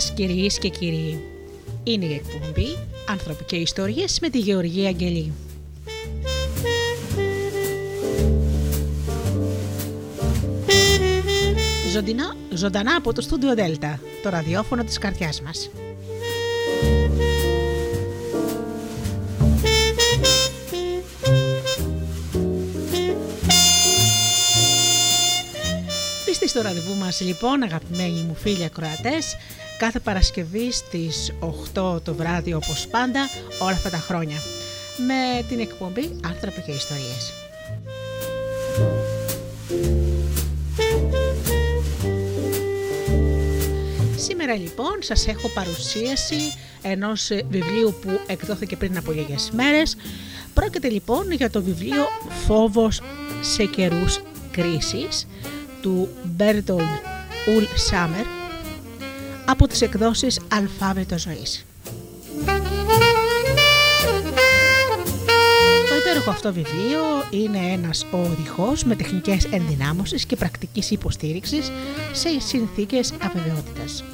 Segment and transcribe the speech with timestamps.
[0.00, 1.20] Σας κυρίες και κύριοι.
[1.84, 2.76] Είναι η εκπομπή
[3.08, 5.32] «Άνθρωποι και Ιστορίες» με τη Γεωργία Αγγελή.
[11.92, 15.70] Ζωντανά, ζωντανά από το στούντιο Δέλτα, το ραδιόφωνο της καρδιάς μας.
[26.30, 29.36] Είστε στο ραντεβού μας λοιπόν αγαπημένοι μου φίλοι ακροατές
[29.78, 31.32] κάθε Παρασκευή στις
[31.74, 33.20] 8 το βράδυ όπως πάντα
[33.60, 34.36] όλα αυτά τα χρόνια
[35.06, 37.32] με την εκπομπή «Άνθρωποι και Ιστορίες».
[44.16, 46.36] Σήμερα λοιπόν σας έχω παρουσίαση
[46.82, 49.96] ενός βιβλίου που εκδόθηκε πριν από λίγες μέρες.
[50.54, 52.06] Πρόκειται λοιπόν για το βιβλίο
[52.46, 53.00] «Φόβος
[53.40, 55.26] σε καιρούς κρίσης»
[55.82, 57.00] του Bertold
[57.56, 58.37] Ουλ Σάμερ
[59.50, 61.66] από τις εκδόσεις Αλφάβητο Ζωής.
[65.88, 71.70] Το υπέροχο αυτό βιβλίο είναι ένας οδηγός με τεχνικές ενδυνάμωσης και πρακτικής υποστήριξης
[72.12, 74.04] σε συνθήκες αβεβαιότητας.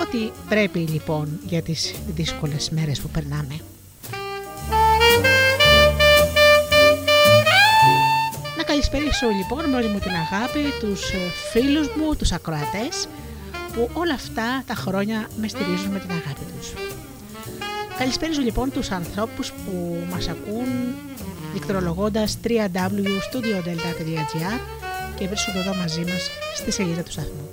[0.00, 3.60] Ό,τι πρέπει λοιπόν για τις δύσκολες μέρες που περνάμε.
[8.66, 11.16] καλησπέρισω λοιπόν με όλη μου την αγάπη τους ε,
[11.52, 13.08] φίλους μου, τους ακροατές
[13.76, 16.72] που όλα αυτά τα χρόνια με στηρίζουν με την αγάπη τους.
[17.98, 20.66] Καλησπέριζω λοιπόν τους ανθρώπους που μας ακούν
[21.52, 24.58] δικτρολογώντας www.studiodelta.gr
[25.16, 27.50] και βρίσκονται εδώ μαζί μας στη σελίδα του σταθμού.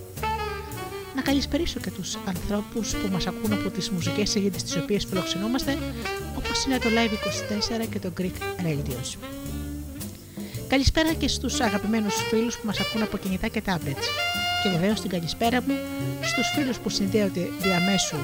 [1.15, 5.77] Να καλησπερίσω και τους ανθρώπους που μας ακούν από τις μουσικές σελίδες τις οποίες φιλοξενούμαστε
[6.37, 9.17] όπως είναι το Live24 και το Greek Radios.
[10.67, 14.42] Καλησπέρα και στους αγαπημένους φίλους που μας ακούν από κινητά και tablets.
[14.63, 15.75] Και βεβαίως την καλησπέρα μου
[16.21, 18.17] στους φίλους που συνδέονται διαμέσου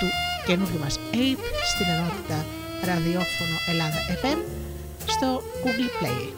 [0.00, 0.06] του
[0.46, 1.36] καινούργιου μας APE
[1.74, 2.44] στην ενότητα
[2.84, 4.38] ραδιόφωνο Ελλάδα FM
[5.06, 6.32] στο Google Play.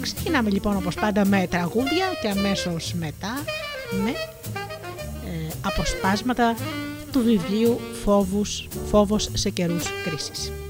[0.00, 3.44] Ξεκινάμε λοιπόν όπως πάντα με τραγούδια και αμέσως μετά
[4.04, 4.12] με
[5.62, 6.54] αποσπάσματα
[7.16, 10.65] του βιβλίου Φόβους, «Φόβος σε καιρούς κρίσης».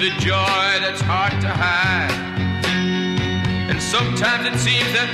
[0.00, 2.10] With a joy that's hard to hide.
[3.68, 5.08] And sometimes it seems that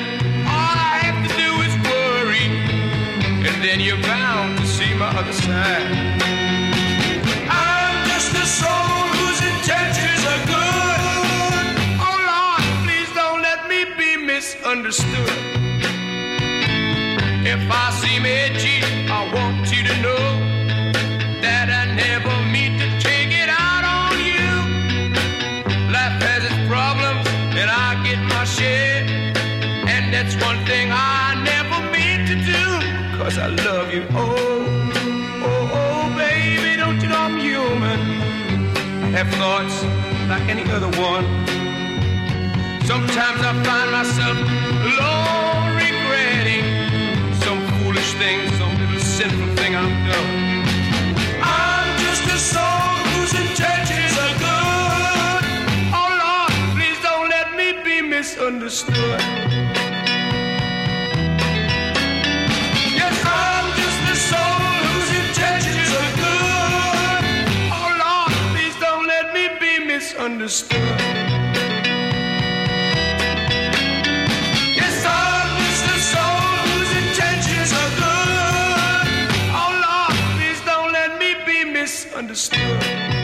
[0.46, 2.46] all I have to do is worry,
[3.46, 5.90] and then you're bound to see my other side.
[7.50, 11.67] I'm just a soul whose intentions are good.
[11.99, 15.34] Oh Lord, please don't let me be misunderstood.
[17.43, 20.45] If I seem edgy, I want you to know
[33.46, 34.04] I love you.
[34.10, 34.26] Oh,
[35.46, 38.00] oh, oh, baby, don't you know I'm human?
[39.04, 39.84] I have thoughts
[40.26, 41.25] like any other one.
[42.90, 44.37] Sometimes I find myself
[44.90, 46.66] alone regretting
[47.46, 50.32] some foolish thing, some little sinful thing I've done.
[51.38, 55.44] I'm just a soul whose intentions are good.
[55.94, 59.75] Oh Lord, please don't let me be misunderstood.
[70.46, 70.48] A
[75.98, 76.40] soul
[76.70, 79.28] whose intentions are good.
[79.50, 83.15] Oh Lord, please don't let me be misunderstood.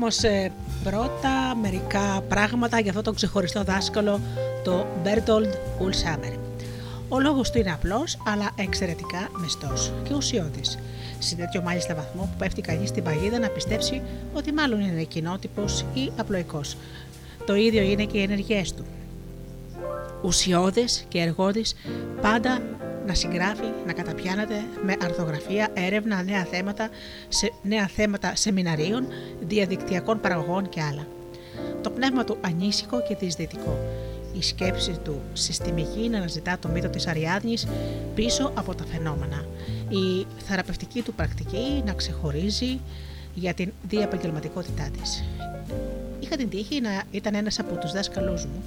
[0.00, 0.52] Όμως ε,
[0.84, 4.20] πρώτα μερικά πράγματα για αυτό το ξεχωριστό δάσκαλο,
[4.64, 5.52] το Bertold
[5.84, 6.38] Ulsamer.
[7.08, 10.78] Ο λόγος του είναι απλός, αλλά εξαιρετικά μεστός και ουσιώδης.
[11.18, 14.02] Σε τέτοιο μάλιστα βαθμό που πέφτει κανείς στην παγίδα να πιστέψει
[14.34, 16.76] ότι μάλλον είναι κοινότυπος ή απλοϊκός.
[17.46, 18.84] Το ίδιο είναι και οι ενεργειές του.
[20.22, 21.74] Ουσιώδες και εργόδης
[22.20, 22.60] πάντα
[23.08, 26.88] να συγγράφει, να καταπιάνεται με αρθογραφία, έρευνα, νέα θέματα,
[27.28, 29.06] σε, νέα θέματα σεμιναρίων,
[29.40, 31.06] διαδικτυακών παραγωγών και άλλα.
[31.82, 33.78] Το πνεύμα του ανήσυχο και δυσδυτικό.
[34.38, 37.66] Η σκέψη του συστημική να αναζητά το μύθο της Αριάδνης
[38.14, 39.44] πίσω από τα φαινόμενα.
[39.88, 42.80] Η θεραπευτική του πρακτική να ξεχωρίζει
[43.34, 45.24] για την διαπαγγελματικότητά της.
[46.20, 48.62] Είχα την τύχη να ήταν ένας από τους δάσκαλούς μου,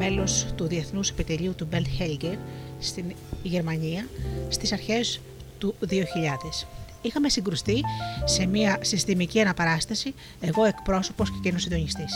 [0.00, 2.34] μέλος του Διεθνούς Επιτελείου του Μπελτ Χέλγκερ
[2.78, 3.04] στην
[3.42, 4.06] Γερμανία
[4.48, 5.20] στις αρχές
[5.58, 6.66] του 2000.
[7.02, 7.80] Είχαμε συγκρουστεί
[8.24, 12.12] σε μια συστημική αναπαράσταση, εγώ εκπρόσωπος και εκείνος συντονιστής.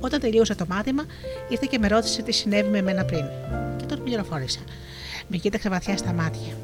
[0.00, 1.04] Όταν τελείωσε το μάθημα,
[1.48, 3.24] ήρθε και με ρώτησε τι συνέβη με μένα πριν.
[3.76, 4.60] Και τον πληροφόρησα.
[5.28, 6.56] Με κοίταξε βαθιά στα μάτια.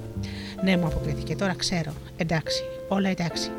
[0.65, 1.93] Ναι, μου αποκρίθηκε, τώρα ξέρω.
[2.17, 3.51] Εντάξει, όλα εντάξει.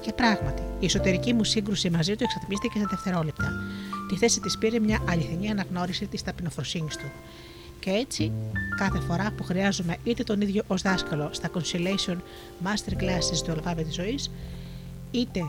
[0.00, 3.52] Και πράγματι, η εσωτερική μου σύγκρουση μαζί του εξατμίστηκε σε δευτερόλεπτα.
[4.10, 7.10] Τη θέση της πήρε μια αληθινή αναγνώριση της ταπεινοφροσύνης του.
[7.80, 8.32] Και έτσι,
[8.76, 12.16] κάθε φορά που χρειάζομαι είτε τον ίδιο ως δάσκαλο στα Consolation
[12.64, 14.30] Master Classes του Αλφάβητη της Ζωής,
[15.10, 15.40] είτε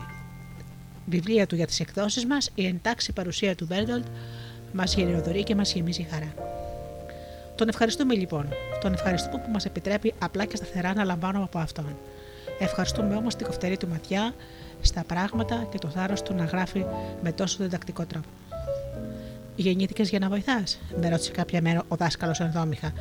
[1.06, 4.04] βιβλία του για τις εκδόσεις μας, η εντάξει παρουσία του Μπέρντολτ
[4.72, 6.34] μας γενναιοδορεί και μας γεμίζει χαρά.
[7.56, 8.48] Τον ευχαριστούμε λοιπόν.
[8.80, 11.96] Τον ευχαριστούμε που μας επιτρέπει απλά και σταθερά να λαμβάνουμε από αυτόν.
[12.58, 14.34] Ευχαριστούμε όμως την κοφτερή του ματιά
[14.80, 16.84] στα πράγματα και το θάρρος του να γράφει
[17.22, 18.28] με τόσο διδακτικό τρόπο.
[19.62, 22.92] Γεννήθηκες για να βοηθάς, με ρώτησε κάποια μέρα ο δάσκαλος ενδόμηχα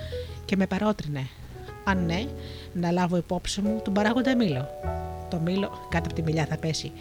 [0.45, 1.27] και με παρότρινε.
[1.83, 2.25] Αν ναι,
[2.73, 4.67] να λάβω υπόψη μου τον παράγοντα μήλο.
[5.29, 6.91] Το μήλο κάτω από τη μιλιά θα πέσει.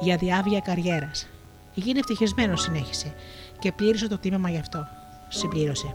[0.00, 1.26] Για διάβια καριέρας.
[1.74, 3.14] Γίνε ευτυχισμένος, συνέχισε,
[3.58, 4.86] και πλήρωσε το τίμημα γι' αυτό.
[5.28, 5.94] Συμπλήρωσε.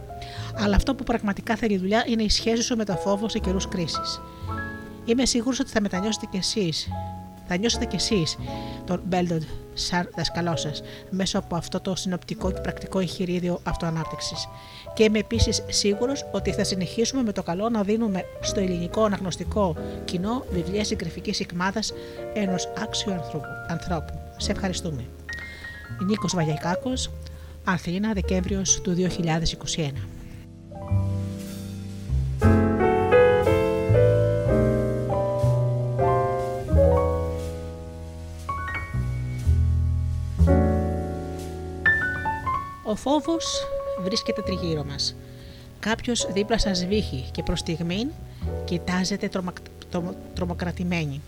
[0.55, 3.67] Αλλά αυτό που πραγματικά θέλει δουλειά είναι η σχέση σου με το φόβο σε καιρούς
[3.67, 4.21] κρίσης.
[5.05, 6.87] Είμαι σίγουρος ότι θα μετανιώσετε κι εσείς
[7.47, 8.37] Θα νιώσετε κι εσείς
[8.85, 14.47] τον Μπέλντοντ σαν δασκαλός σας μέσω από αυτό το συνοπτικό και πρακτικό εγχειρίδιο αυτοανάπτυξης.
[14.93, 19.75] Και είμαι επίσης σίγουρος ότι θα συνεχίσουμε με το καλό να δίνουμε στο ελληνικό αναγνωστικό
[20.05, 21.79] κοινό βιβλία συγγραφικής εκμάδα
[22.33, 23.11] ενός άξιου
[23.67, 24.13] ανθρώπου.
[24.37, 25.05] Σε ευχαριστούμε.
[26.05, 27.11] Νίκος Βαγιακάκος,
[27.63, 30.07] Αθήνα, Δεκέμβριος του 2021.
[42.89, 43.67] Ο φόβος
[44.03, 45.15] βρίσκεται τριγύρω μας.
[45.79, 48.09] Κάποιος δίπλα σας βύχει και προς στιγμήν
[48.65, 49.53] κοιτάζετε τρομα...
[50.33, 51.21] τρομοκρατημένοι.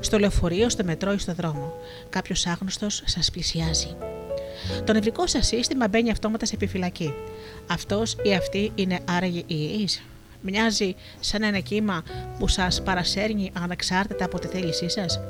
[0.00, 1.72] Στο λεωφορείο, στο μετρό ή στο δρόμο.
[2.08, 3.96] Κάποιος άγνωστος σας πλησιάζει.
[4.84, 7.14] Το νευρικό σας σύστημα μπαίνει αυτόματα σε επιφυλακή.
[7.66, 10.02] Αυτός ή αυτή είναι άραγε υγιής.
[10.40, 12.02] Μοιάζει σαν ένα κύμα
[12.38, 15.20] που σας παρασέρνει ανεξάρτητα από τη θέλησή σας.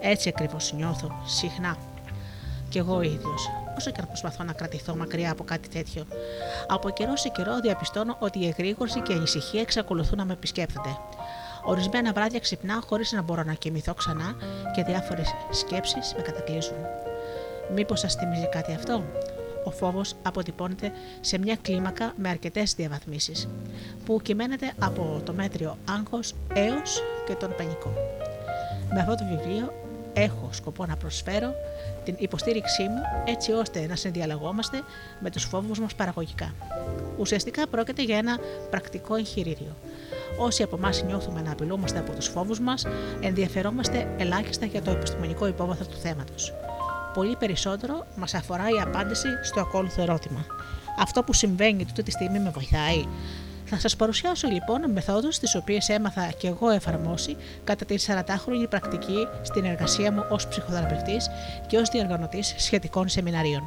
[0.00, 1.76] Έτσι ακριβώς νιώθω, συχνά.
[2.68, 6.06] Κι εγώ ίδιος, όσο και αν προσπαθώ να κρατηθώ μακριά από κάτι τέτοιο.
[6.68, 10.96] Από καιρός σε καιρό διαπιστώνω ότι η εγρήγορση και η ανησυχία εξακολουθούν να με επισκέπτονται.
[11.64, 14.34] Ορισμένα βράδια ξυπνάω χωρίς να μπορώ να κοιμηθώ ξανά
[14.74, 16.76] και διάφορες σκέψεις με κατακλείζουν.
[17.74, 19.04] Μήπως σας θυμίζει κάτι αυτό;
[19.64, 23.48] Ο φόβος αποτυπώνεται σε μια κλίμακα με αρκετές διαβαθμίσεις,
[24.04, 27.92] που κυμαίνεται από το μέτριο άγχος έως και τον πανικό.
[28.92, 29.72] Με αυτό το βιβλίο
[30.12, 31.54] έχω σκοπό να προσφέρω
[32.04, 34.82] την υποστήριξή μου έτσι ώστε να συνδιαλλαγόμαστε
[35.20, 36.54] με τους φόβους μας παραγωγικά.
[37.18, 38.38] Ουσιαστικά πρόκειται για ένα
[38.70, 39.76] πρακτικό εγχειρίδιο.
[40.38, 42.86] Όσοι από εμάς νιώθουμε να απειλούμαστε από τους φόβους μας,
[43.20, 46.52] ενδιαφερόμαστε ελάχιστα για το επιστημονικό υπόβαθρο του θέματος
[47.14, 50.46] πολύ περισσότερο μας αφορά η απάντηση στο ακόλουθο ερώτημα.
[50.98, 53.04] Αυτό που συμβαίνει τούτη τη στιγμή με βοηθάει.
[53.72, 59.26] Θα σας παρουσιάσω λοιπόν μεθόδους τις οποίες έμαθα και εγώ εφαρμόσει κατά τη 40χρονη πρακτική
[59.42, 61.30] στην εργασία μου ως ψυχοθεραπευτής
[61.66, 63.62] και ως διοργανωτής σχετικών σεμιναρίων.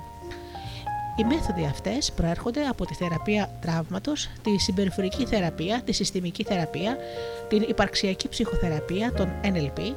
[1.16, 6.98] Οι μέθοδοι αυτές προέρχονται από τη θεραπεία τραύματος, τη συμπεριφορική θεραπεία, τη συστημική θεραπεία,
[7.50, 9.94] την υπαρξιακή ψυχοθεραπεία, τον NLP,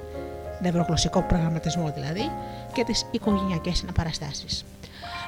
[0.61, 2.31] νευρογλωσσικό προγραμματισμό δηλαδή,
[2.73, 4.65] και τις οικογενειακές αναπαραστάσεις.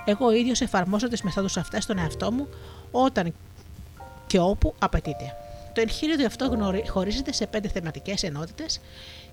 [0.05, 2.49] Εγώ ίδιος εφαρμόζω τις μεθόδους αυτές στον εαυτό μου
[2.91, 3.33] όταν
[4.29, 5.37] και όπου απαιτείται.
[5.73, 8.81] Το εγχείριδο αυτό χωρίζεται σε πέντε θεματικές ενότητες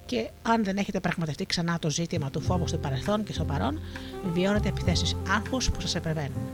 [0.06, 3.80] και αν δεν έχετε πραγματευτεί ξανά το ζήτημα του φόβου στο παρελθόν και στο παρόν,
[4.34, 6.50] βιώνετε επιθέσεις άγχους που σας επεβαίνουν.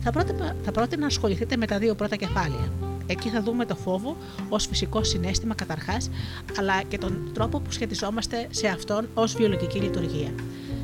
[0.00, 2.72] Θα πρότεινα, θα πρότεινα να ασχοληθείτε με τα δύο πρώτα κεφάλαια.
[3.06, 4.16] Εκεί θα δούμε το φόβο
[4.48, 6.10] ως φυσικό συνέστημα καταρχάς,
[6.58, 10.34] αλλά και τον τρόπο που σχετιζόμαστε σε αυτόν ως βιολογική λειτουργία.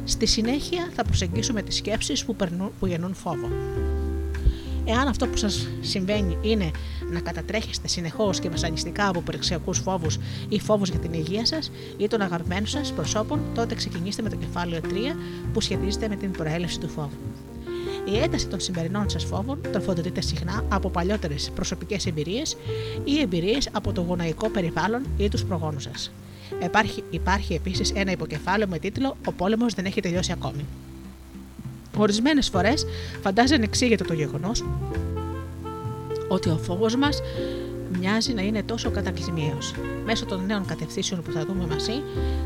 [0.04, 3.48] Στη συνέχεια θα προσεγγίσουμε τις σκέψεις που, περνούν, που γεννούν φόβο.
[4.84, 6.70] Εάν αυτό που σας συμβαίνει είναι
[7.12, 12.08] να κατατρέχεστε συνεχώς και βασανιστικά από περιξιακούς φόβους ή φόβους για την υγεία σας ή
[12.08, 14.86] των αγαπημένων σας προσώπων, τότε ξεκινήστε με το κεφάλαιο 3
[15.52, 17.18] που σχετίζεται με την προέλευση του φόβου.
[18.04, 22.56] Η ένταση των σημερινών σας φόβων τροφοδοτείται συχνά από παλιότερες προσωπικές εμπειρίες
[23.04, 26.12] ή εμπειρίες από το γονεϊκό περιβάλλον ή τους προγόνους σας.
[26.62, 30.64] Υπάρχει, υπάρχει επίσης ένα υποκεφάλαιο με τίτλο Ο πόλεμος δεν έχει τελειώσει ακόμη.
[31.96, 32.86] Ορισμένες φορές
[33.22, 34.64] φαντάζει ανεξήγητο το γεγονός
[36.28, 37.20] ότι ο φόβος μας
[37.98, 39.74] μοιάζει να είναι τόσο κατακλυσμιαίος.
[40.04, 42.02] Μέσω των νέων κατευθύνσεων που θα δούμε μαζί,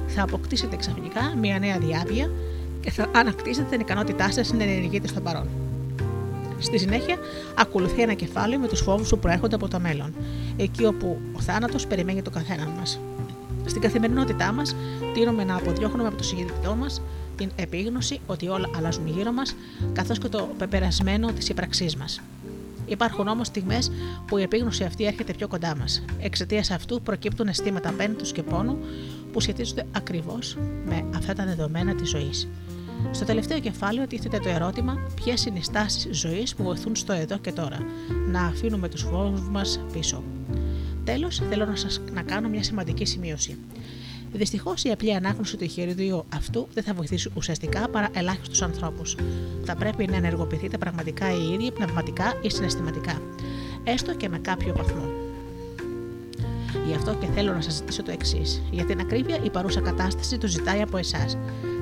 [0.07, 2.31] θα αποκτήσετε ξαφνικά μια νέα διάβια
[2.81, 5.49] και θα ανακτήσετε την ικανότητά σας να ενεργείτε στο παρόν.
[6.59, 7.17] Στη συνέχεια,
[7.55, 10.14] ακολουθεί ένα κεφάλαιο με τους φόβους που προέρχονται από το μέλλον,
[10.57, 13.00] εκεί όπου ο θάνατος περιμένει το καθένα μας.
[13.64, 14.76] Στην καθημερινότητά μας,
[15.14, 17.02] τείνουμε να αποδιώχνουμε από το συνειδητό μας
[17.38, 19.54] την επίγνωση ότι όλα αλλάζουν γύρω μας,
[19.92, 22.21] καθώς και το πεπερασμένο της ύπαρξή μας.
[22.87, 23.90] Υπάρχουν όμως στιγμές
[24.26, 26.04] που η επίγνωση αυτή έρχεται πιο κοντά μας.
[26.21, 28.78] Εξαιτίας αυτού προκύπτουν αισθήματα πένθου και πόνου
[29.33, 32.49] που σχετίζονται ακριβώς με αυτά τα δεδομένα της ζωής.
[33.11, 37.38] Στο τελευταίο κεφάλαιο τίθεται το ερώτημα ποιες είναι οι στάσεις ζωής που βοηθούν στο εδώ
[37.38, 37.78] και τώρα,
[38.30, 40.23] να αφήνουμε τους φόβους μας πίσω.
[41.04, 43.59] Τέλος, θέλω να σας να κάνω μια σημαντική σημείωση.
[44.33, 49.17] Δυστυχώς η απλή ανάγνωση του εγχειριδίου αυτού δεν θα βοηθήσει ουσιαστικά παρά ελάχιστους ανθρώπους.
[49.65, 53.23] Θα πρέπει να ενεργοποιηθείτε πραγματικά οι ίδιοι πνευματικά ή συναισθηματικά,
[53.85, 55.11] έστω και με κάποιο βαθμό.
[56.87, 58.63] Γι' αυτό και θέλω να σας ζητήσω το εξής.
[58.71, 61.37] Για την ακρίβεια, η παρούσα κατάσταση το ζητάει από εσάς.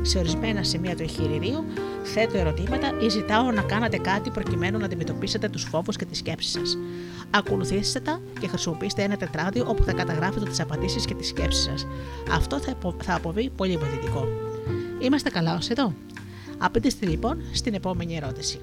[0.06, 1.64] Σε ορισμένα σημεία του εγχειριδίου
[2.02, 6.52] θέτω ερωτήματα ή ζητάω να κάνετε κάτι προκειμένου να αντιμετωπίσετε τους φόβους και τις σκέψεις
[6.52, 6.78] σας.
[7.30, 11.86] Ακολουθήστε τα και χρησιμοποιήστε ένα τετράδιο όπου θα καταγράφετε τις απαντήσεις και τις σκέψεις σας.
[12.30, 12.58] Αυτό
[13.02, 14.28] θα αποβεί πολύ βοηθητικό.
[14.98, 15.94] Είμαστε καλά ως εδώ.
[16.58, 18.60] Απαντήστε λοιπόν στην επόμενη ερώτηση.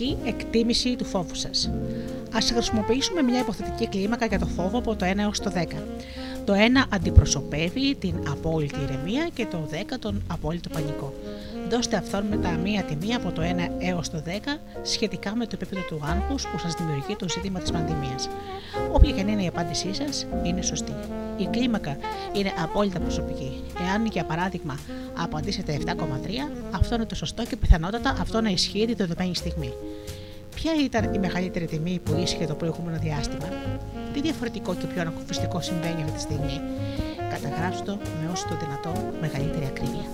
[0.00, 1.70] Πραγματική εκτίμηση του φόβου σας.
[2.32, 5.82] Ας χρησιμοποιήσουμε μια υποθετική κλίμακα για το φόβο από το 1 έως το 10.
[6.44, 11.14] Το 1 αντιπροσωπεύει την απόλυτη ηρεμία και το 10 τον απόλυτο πανικό.
[11.70, 13.44] Δώστε αυτόν με τα μία τιμή από το 1
[13.78, 14.30] έως το 10
[14.82, 18.28] σχετικά με το επίπεδο του άγχους που σας δημιουργεί το ζήτημα της πανδημίας.
[18.92, 20.94] Όποια και αν είναι η απάντησή σας, είναι σωστή.
[21.36, 21.96] Η κλίμακα
[22.32, 23.62] είναι απόλυτα προσωπική.
[23.88, 24.78] Εάν για παράδειγμα
[25.16, 29.72] απαντήσετε 7,3, αυτό είναι το σωστό και πιθανότατα αυτό να ισχύει τη δεδομένη στιγμή.
[30.62, 33.48] Ποια ήταν η μεγαλύτερη τιμή που ίσχυε το προηγούμενο διάστημα,
[34.12, 36.60] τι διαφορετικό και πιο ανακουφιστικό συμβαίνει αυτή τη στιγμή,
[37.30, 40.04] καταγράψτε το με όσο το δυνατό μεγαλύτερη ακρίβεια.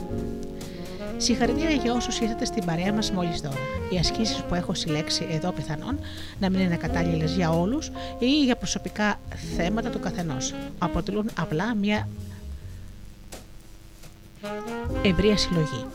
[1.17, 3.57] Συγχαρητήρια για όσους ήρθατε στην παρέα μας μόλις τώρα.
[3.91, 5.99] Οι ασκήσεις που έχω συλλέξει εδώ πιθανόν
[6.41, 9.21] να μην είναι κατάλληλες για όλους ή για προσωπικά
[9.57, 10.55] θέματα του καθενός.
[10.79, 12.09] Αποτελούν απλά μια
[15.03, 15.86] ευρεία συλλογή.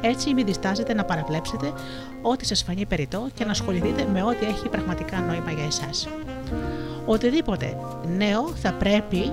[0.00, 1.72] Έτσι, μην διστάζετε να παραβλέψετε
[2.22, 6.08] ό,τι σας φανεί περιττό και να ασχοληθείτε με ό,τι έχει πραγματικά νόημα για εσάς.
[7.06, 7.76] Οτιδήποτε
[8.16, 9.32] νέο θα πρέπει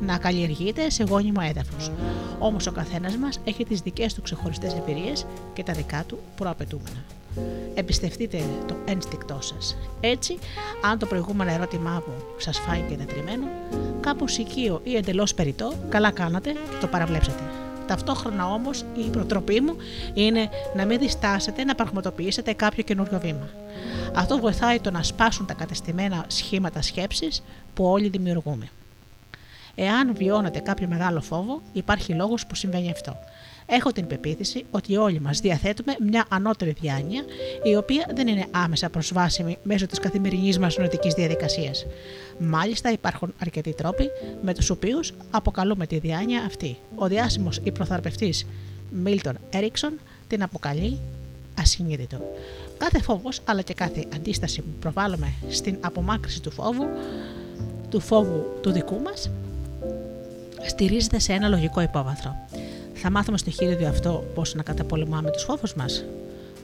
[0.00, 1.90] να καλλιεργείται σε γόνιμο έδαφος.
[2.38, 7.04] Όμως ο καθένας μας έχει τις δικές του ξεχωριστές εμπειρίες και τα δικά του προαπαιτούμενα.
[7.74, 9.76] Εμπιστευτείτε το ένστικτό σας.
[10.00, 10.38] Έτσι,
[10.90, 13.46] αν το προηγούμενο ερώτημά μου σας φάνηκε τετριμένο,
[14.00, 17.42] κάπως οικείο ή εντελώς περιττό, καλά κάνατε και το παραβλέψατε.
[17.86, 19.76] Ταυτόχρονα όμως η προτροπή μου
[20.14, 23.48] είναι να μην διστάσετε να πραγματοποιήσετε κάποιο καινούριο βήμα.
[24.14, 27.42] Αυτό βοηθάει το να σπάσουν τα κατεστημένα σχήματα σκέψης
[27.74, 28.68] που όλοι δημιουργούμε.
[29.74, 33.16] Εάν βιώνετε κάποιο μεγάλο φόβο, υπάρχει λόγος που συμβαίνει αυτό.
[33.66, 37.24] Έχω την πεποίθηση ότι όλοι μας διαθέτουμε μια ανώτερη διάνοια,
[37.62, 41.86] η οποία δεν είναι άμεσα προσβάσιμη μέσω της καθημερινής μας νοητικής διαδικασίας.
[42.38, 44.10] Μάλιστα, υπάρχουν αρκετοί τρόποι
[44.42, 46.76] με τους οποίους αποκαλούμε τη διάνοια αυτή.
[46.94, 48.34] Ο διάσημος υπροθαρπευτή
[48.90, 49.92] Μίλτον Έριξον
[50.28, 50.98] την αποκαλεί
[51.58, 52.20] ασυνείδητο.
[52.78, 56.86] Κάθε φόβος αλλά και κάθε αντίσταση που προβάλλουμε στην απομάκρυση του φόβου,
[57.90, 59.30] του φόβου του δικού μας,
[60.66, 62.36] στηρίζεται σε ένα λογικό υπόβαθρο.
[63.08, 66.04] Θα μάθουμε στο χείριδιο αυτό πώς να καταπολεμάμε τους φόβους μας;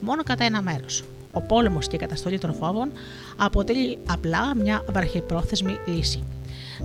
[0.01, 1.03] Μόνο κατά ένα μέρος.
[1.31, 2.91] Ο πόλεμος και η καταστολή των φόβων
[3.37, 6.23] αποτελεί απλά μια βραχυπρόθεσμη λύση.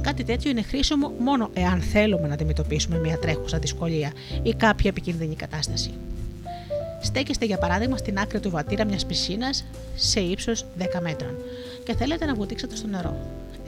[0.01, 5.35] Κάτι τέτοιο είναι χρήσιμο μόνο εάν θέλουμε να αντιμετωπίσουμε μια τρέχουσα δυσκολία ή κάποια επικίνδυνη
[5.35, 5.91] κατάσταση.
[7.03, 11.35] Στέκεστε για παράδειγμα στην άκρη του βατήρα μιας πισίνας σε ύψος 10 μέτρων
[11.85, 13.17] και θέλετε να βουτήξετε στο νερό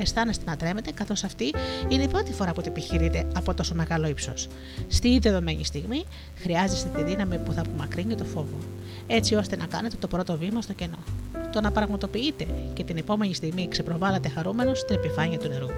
[0.01, 1.55] αισθάνεστε να τρέμετε, καθώς αυτή
[1.89, 4.49] είναι η πρώτη φορά που την επιχειρείτε από τόσο μεγάλο ύψος.
[4.89, 6.05] Στη δεδομένη στιγμή
[6.37, 8.57] χρειάζεστε τη δύναμη που θα απομακρύνει το φόβο,
[9.07, 10.99] έτσι ώστε να κάνετε το πρώτο βήμα στο κενό.
[11.53, 15.69] Το να πραγματοποιείτε και την επόμενη στιγμή ξεπροβάλλατε χαρούμενο στην επιφάνεια του νερού.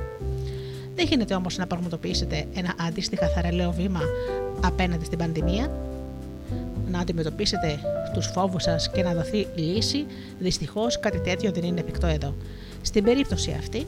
[0.94, 4.00] Δεν γίνεται όμως να πραγματοποιήσετε ένα αντίστοιχα θαραλέο βήμα
[4.64, 5.70] απέναντι στην πανδημία,
[6.90, 7.78] να αντιμετωπίσετε
[8.12, 10.06] τους φόβους σας και να δοθεί λύση,
[10.38, 12.34] δυστυχώς κάτι τέτοιο δεν είναι εφικτό εδώ.
[12.82, 13.86] Στην περίπτωση αυτή,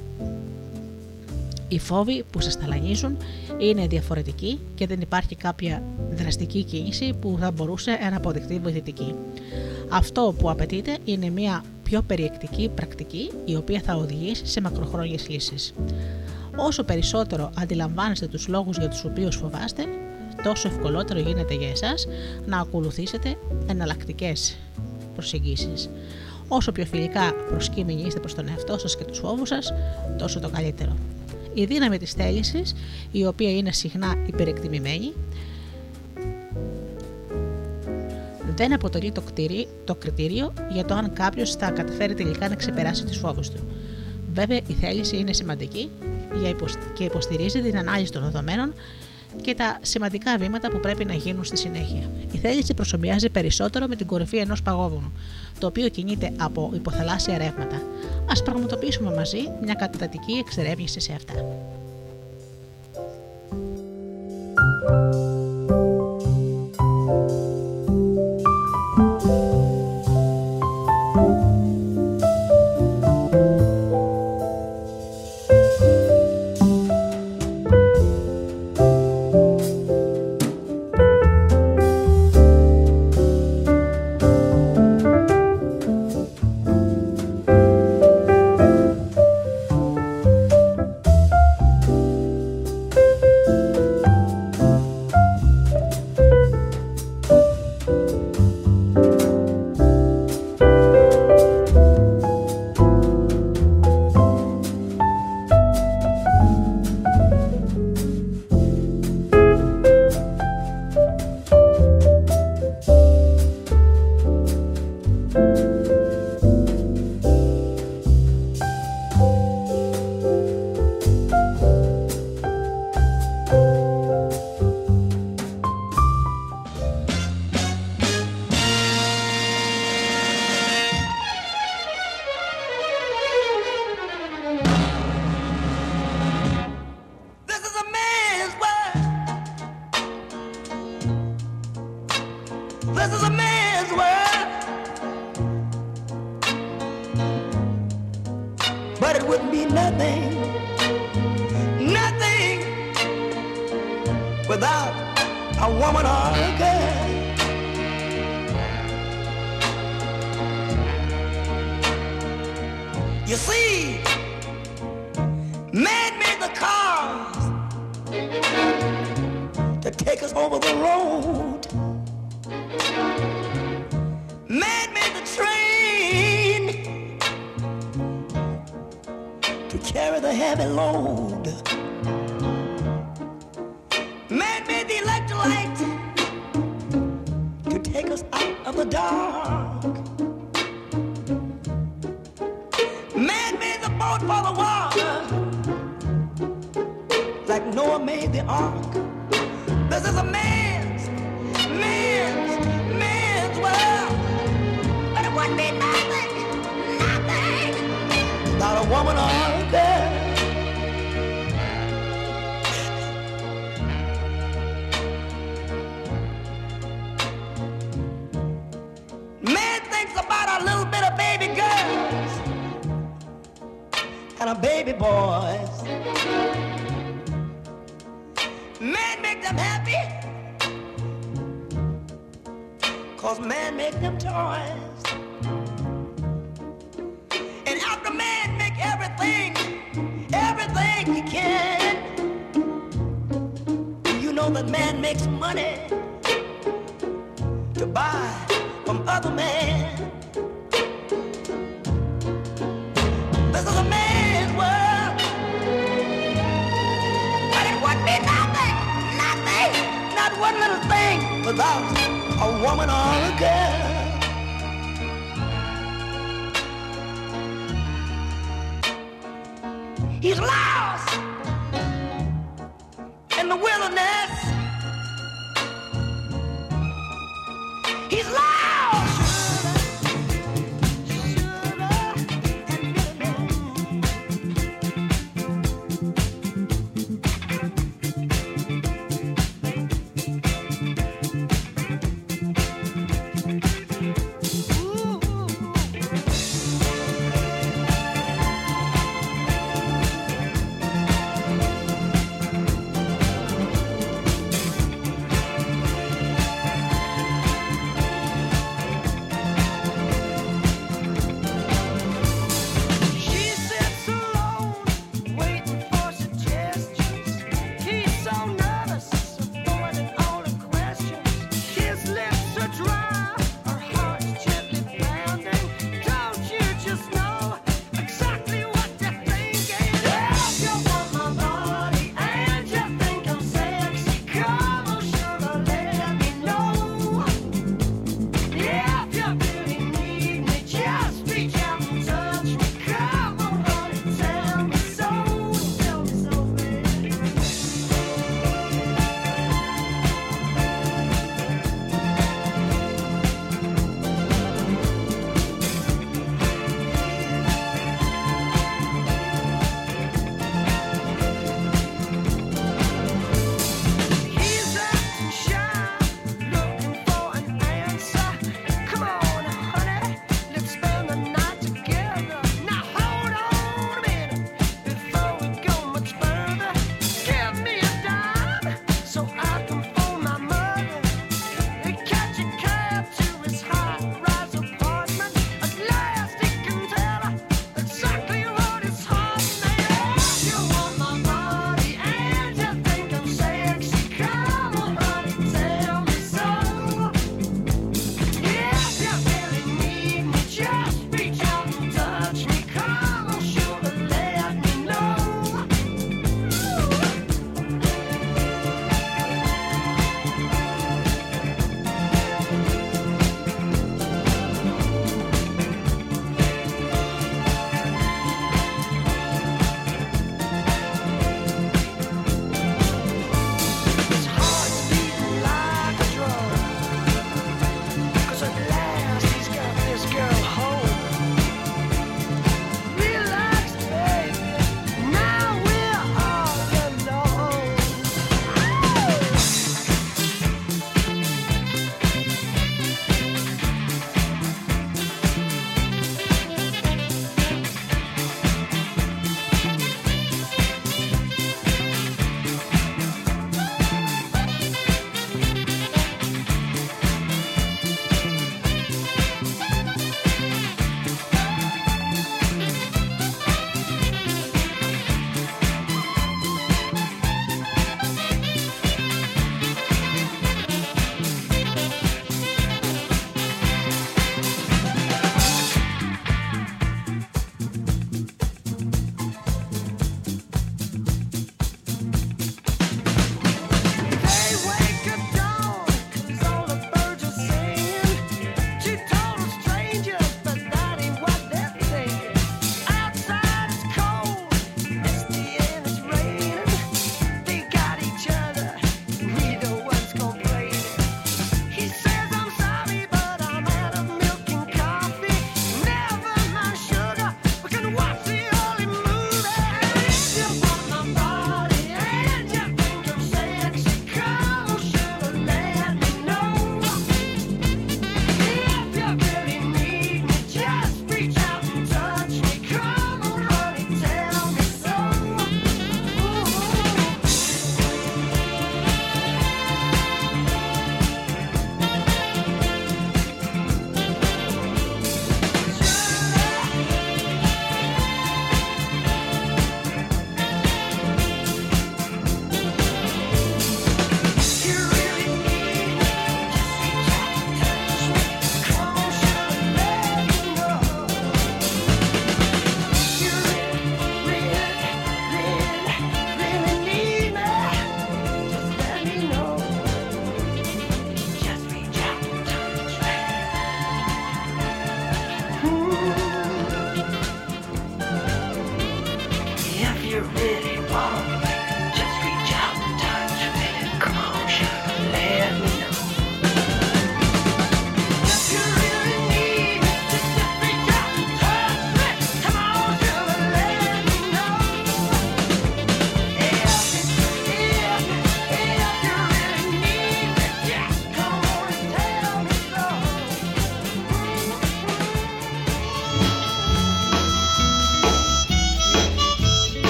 [1.69, 3.17] οι φόβοι που σας ταλανίζουν
[3.59, 9.15] είναι διαφορετικοί και δεν υπάρχει κάποια δραστική κίνηση που θα μπορούσε να αποδειχθεί βοηθητική.
[9.89, 15.75] Αυτό που απαιτείται είναι μια πιο περιεκτική πρακτική η οποία θα οδηγήσει σε μακροχρόνιες λύσεις.
[16.57, 19.85] Όσο περισσότερο αντιλαμβάνεστε τους λόγους για τους οποίους φοβάστε,
[20.43, 22.07] τόσο ευκολότερο γίνεται για εσάς
[22.47, 24.57] να ακολουθήσετε εναλλακτικές
[25.15, 25.91] προσεγγίσεις.
[26.57, 29.73] Όσο πιο φιλικά προσκύμενοι είστε προς τον εαυτό σας και τους φόβους σας,
[30.19, 30.97] τόσο το καλύτερο.
[31.55, 32.75] Η δύναμη της θέλησης,
[33.13, 35.13] η οποία είναι συχνά υπερεκτιμημένη,
[38.57, 43.05] δεν αποτελεί το, κτηρί, το κριτήριο για το αν κάποιος θα καταφέρει τελικά να ξεπεράσει
[43.05, 43.69] τους φόβους του.
[44.33, 45.91] Βέβαια, η θέληση είναι σημαντική
[46.95, 48.73] και υποστηρίζει την ανάλυση των δεδομένων
[49.43, 52.11] και τα σημαντικά βήματα που πρέπει να γίνουν στη συνέχεια.
[52.33, 55.13] Η θέληση προσωμιάζει περισσότερο με την κορυφή ενός παγόβουνου,
[55.59, 57.77] το οποίο κινείται από υποθαλάσσια ρεύματα.
[58.27, 61.33] Α πραγματοποιήσουμε μαζί μια κατατατική εξερεύνηση σε αυτά.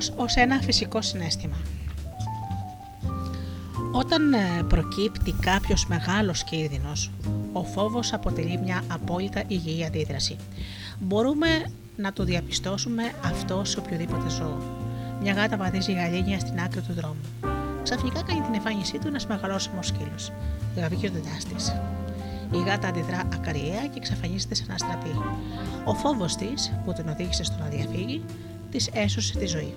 [0.00, 1.56] Ο φόβος ως ένα φυσικό συνέστημα.
[3.92, 7.10] Όταν ε, προκύπτει κάποιος μεγάλος κίνδυνος,
[7.52, 10.36] ο φόβος αποτελεί μια απόλυτα υγιή αντίδραση.
[10.98, 11.46] Μπορούμε
[11.96, 14.58] να το διαπιστώσουμε αυτό σε οποιοδήποτε ζώο.
[15.22, 17.52] Μια γάτα βαδίζει γαλήνια στην άκρη του δρόμου.
[17.82, 20.32] Ξαφνικά κάνει την εμφάνισή του ένας μεγαλόσωμο σκύλος.
[20.76, 21.72] Γαβγεί ο δεντά τη.
[22.58, 25.14] Η γάτα αντιδρά ακαριέα και εξαφανίζεται σαν αστραπή.
[25.84, 28.24] Ο φόβος της, που την οδήγησε στο να διαφύγει,
[28.70, 29.74] της έσωσε τη ζωή.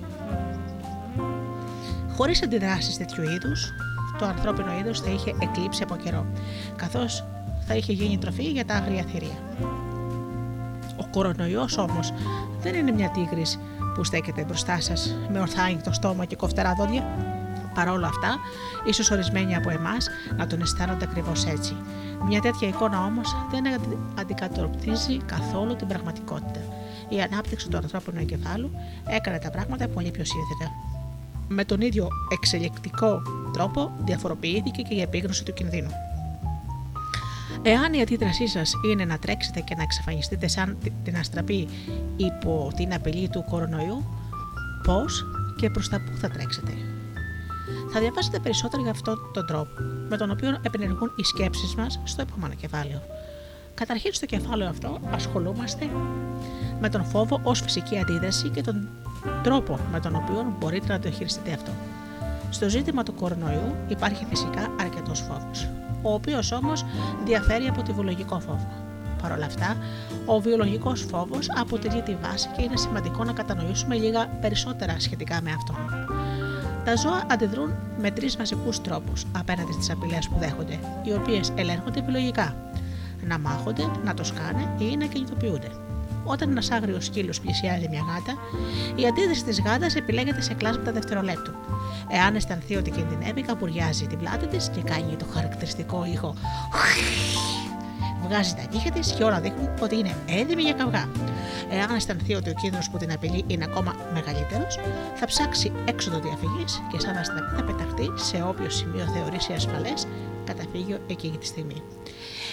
[2.15, 3.73] Χωρίς αντιδράσεις τέτοιου είδους,
[4.19, 6.25] το ανθρώπινο είδος θα είχε εκλείψει από καιρό,
[6.75, 7.25] καθώς
[7.67, 9.37] θα είχε γίνει τροφή για τα άγρια θηρία.
[10.97, 12.13] Ο κορονοϊός όμως
[12.61, 13.59] δεν είναι μια τίγρης
[13.95, 17.03] που στέκεται μπροστά σας με ορθάνικτο στόμα και κοφτερά δόντια.
[17.73, 18.37] Παρόλα αυτά,
[18.85, 21.75] ίσως ορισμένοι από εμάς να τον αισθάνονται ακριβώς έτσι.
[22.27, 26.59] Μια τέτοια εικόνα όμως δεν αντι- αντικατοπτρίζει καθόλου την πραγματικότητα.
[27.09, 28.71] Η ανάπτυξη του ανθρώπινου εγκεφάλου
[29.07, 30.71] έκανε τα πράγματα πολύ πιο σύνθετα.
[31.47, 33.21] Με τον ίδιο εξελικτικό
[33.53, 35.91] τρόπο διαφοροποιήθηκε και η επίγνωση του κινδύνου.
[37.61, 41.67] Εάν η αντίδρασή σας είναι να τρέξετε και να εξαφανιστείτε σαν τη- την αστραπή
[42.15, 44.03] υπό την απειλή του κορονοϊού,
[44.83, 45.25] πώς
[45.59, 46.71] και προς τα πού θα τρέξετε;
[47.91, 49.69] Θα διαβάσετε περισσότερο για αυτόν τον τρόπο,
[50.09, 53.01] με τον οποίο επενεργούν οι σκέψεις μας στο επόμενο κεφάλαιο.
[53.73, 55.89] Καταρχήν, στο κεφάλαιο αυτό ασχολούμαστε
[56.79, 58.89] με τον φόβο ως φυσική αντίδραση και τον
[59.43, 61.71] τρόπο με τον οποίο μπορείτε να το χειριστείτε αυτό.
[62.49, 65.69] Στο ζήτημα του κορονοϊού υπάρχει φυσικά αρκετός φόβος,
[66.01, 66.85] ο οποίος όμως
[67.25, 68.67] διαφέρει από τη βιολογικό φόβο.
[69.21, 69.77] Παρ' όλα αυτά,
[70.25, 75.51] ο βιολογικός φόβος αποτελεί τη βάση και είναι σημαντικό να κατανοήσουμε λίγα περισσότερα σχετικά με
[75.51, 75.77] αυτόν.
[76.85, 81.99] Τα ζώα αντιδρούν με τρεις βασικούς τρόπους απέναντι στις απειλές που δέχονται, οι οποίες ελέγχονται
[81.99, 82.55] επιλογικά.
[83.27, 85.71] Να μάχονται, να το σκάνε ή να κινητοποιούνται.
[86.23, 88.39] Όταν ένας άγριος σκύλος πλησιάζει μια γάτα,
[88.95, 91.51] η αντίδραση της γάτας επιλέγεται σε κλάσματα δευτερολέπτου.
[92.09, 96.35] Εάν αισθανθεί ότι κινδυνεύει, καπουριάζει την πλάτη της και κάνει το χαρακτηριστικό ήχο.
[98.27, 101.09] Βγάζει τα νύχια της και όλα δείχνουν ότι είναι έτοιμη για καυγά.
[101.69, 104.79] Εάν αισθανθεί ότι ο κίνδυνος που την απειλεί είναι ακόμα μεγαλύτερος,
[105.15, 110.07] θα ψάξει έξοδο διαφυγής και σαν αστραπή θα πεταχτεί σε όποιο σημείο θεωρήσει ασφαλές
[110.43, 111.83] καταφύγιο εκείνη τη στιγμή.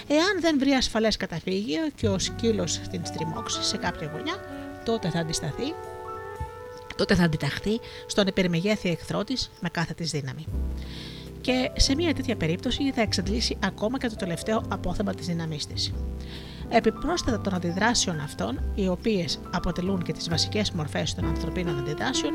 [0.09, 4.35] Εάν δεν βρει ασφαλές καταφύγιο και ο σκύλος την στριμώξει σε κάποια γωνιά,
[4.85, 5.75] τότε θα αντισταθεί
[7.01, 10.45] τότε θα αντιταχθεί στον υπερμεγέθη εχθρό τη με κάθε της δύναμη.
[11.41, 15.93] Και σε μια τέτοια περίπτωση θα εξαντλήσει ακόμα και το τελευταίο απόθεμα της δύναμής της.
[16.73, 22.33] Επιπρόσθετα των αντιδράσεων αυτών, οι οποίες αποτελούν και τις βασικές μορφές των ανθρωπίνων αντιδράσεων,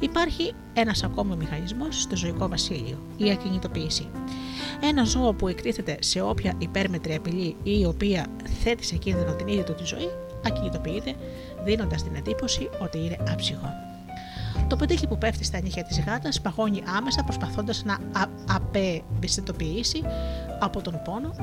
[0.00, 4.08] υπάρχει ένας ακόμα μηχανισμός στο ζωικό βασίλειο, η ακινητοποίηση.
[4.80, 8.26] Ένα ζώο που εκτίθεται σε όποια υπέρμετρη απειλή ή η οποία
[8.62, 10.08] θέτει σε κίνδυνο την ίδια του τη ζωή,
[10.46, 11.14] ακινητοποιείται,
[11.64, 13.68] δίνοντας την εντύπωση ότι είναι άψυχο.
[14.68, 20.02] Το πετύχει που πέφτει στα νύχια της γάτας παγώνει άμεσα προσπαθώντας να α- απεμπιστοποιήσει
[20.60, 21.34] από τον πόνο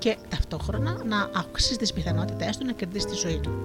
[0.00, 3.62] και ταυτόχρονα να αυξήσεις τις πιθανότητές του να κερδίσει τη ζωή του.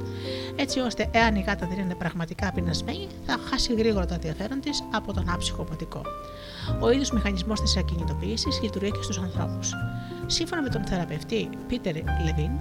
[0.55, 4.83] Έτσι ώστε, εάν η γάτα δεν είναι πραγματικά πεινασμένη, θα χάσει γρήγορα το ενδιαφέρον της
[4.93, 6.01] από τον άψυχο ποτικό.
[6.81, 9.73] Ο ίδιος μηχανισμός της ακινητοποίησης λειτουργεί και στους ανθρώπους.
[10.25, 12.51] Σύμφωνα με τον θεραπευτή Πίτερ Λεβίν,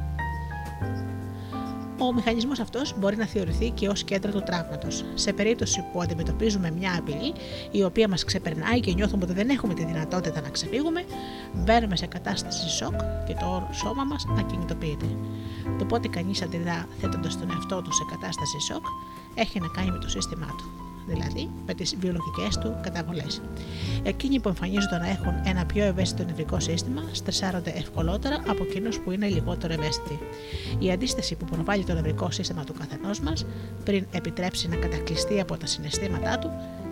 [1.99, 5.05] ο μηχανισμός αυτός μπορεί να θεωρηθεί και ως κέντρο του τραύματος.
[5.14, 7.32] Σε περίπτωση που αντιμετωπίζουμε μια απειλή
[7.70, 11.05] η οποία μας ξεπερνάει και νιώθουμε ότι δεν έχουμε τη δυνατότητα να ξεφύγουμε,
[11.53, 15.07] μπαίνουμε σε κατάσταση σοκ και το σώμα μας ακινητοποιείται.
[15.78, 18.84] Το πότε κανείς αντιδρά θέτοντας τον εαυτό του σε κατάσταση σοκ
[19.34, 23.42] έχει να κάνει με το σύστημά του δηλαδή με τις βιολογικές του καταβολές.
[24.02, 29.11] Εκείνοι που εμφανίζονται να έχουν ένα πιο ευαίσθητο νευρικό σύστημα στρεσάρονται ευκολότερα από εκείνους που
[29.11, 30.18] είναι λιγότερο ευαίσθητοι.
[30.78, 33.46] Η αντίσταση που προβάλλει το νευρικό σύστημα του καθενός μας
[33.84, 36.50] πριν επιτρέψει να κατακλειστεί από τα συναισθήματά του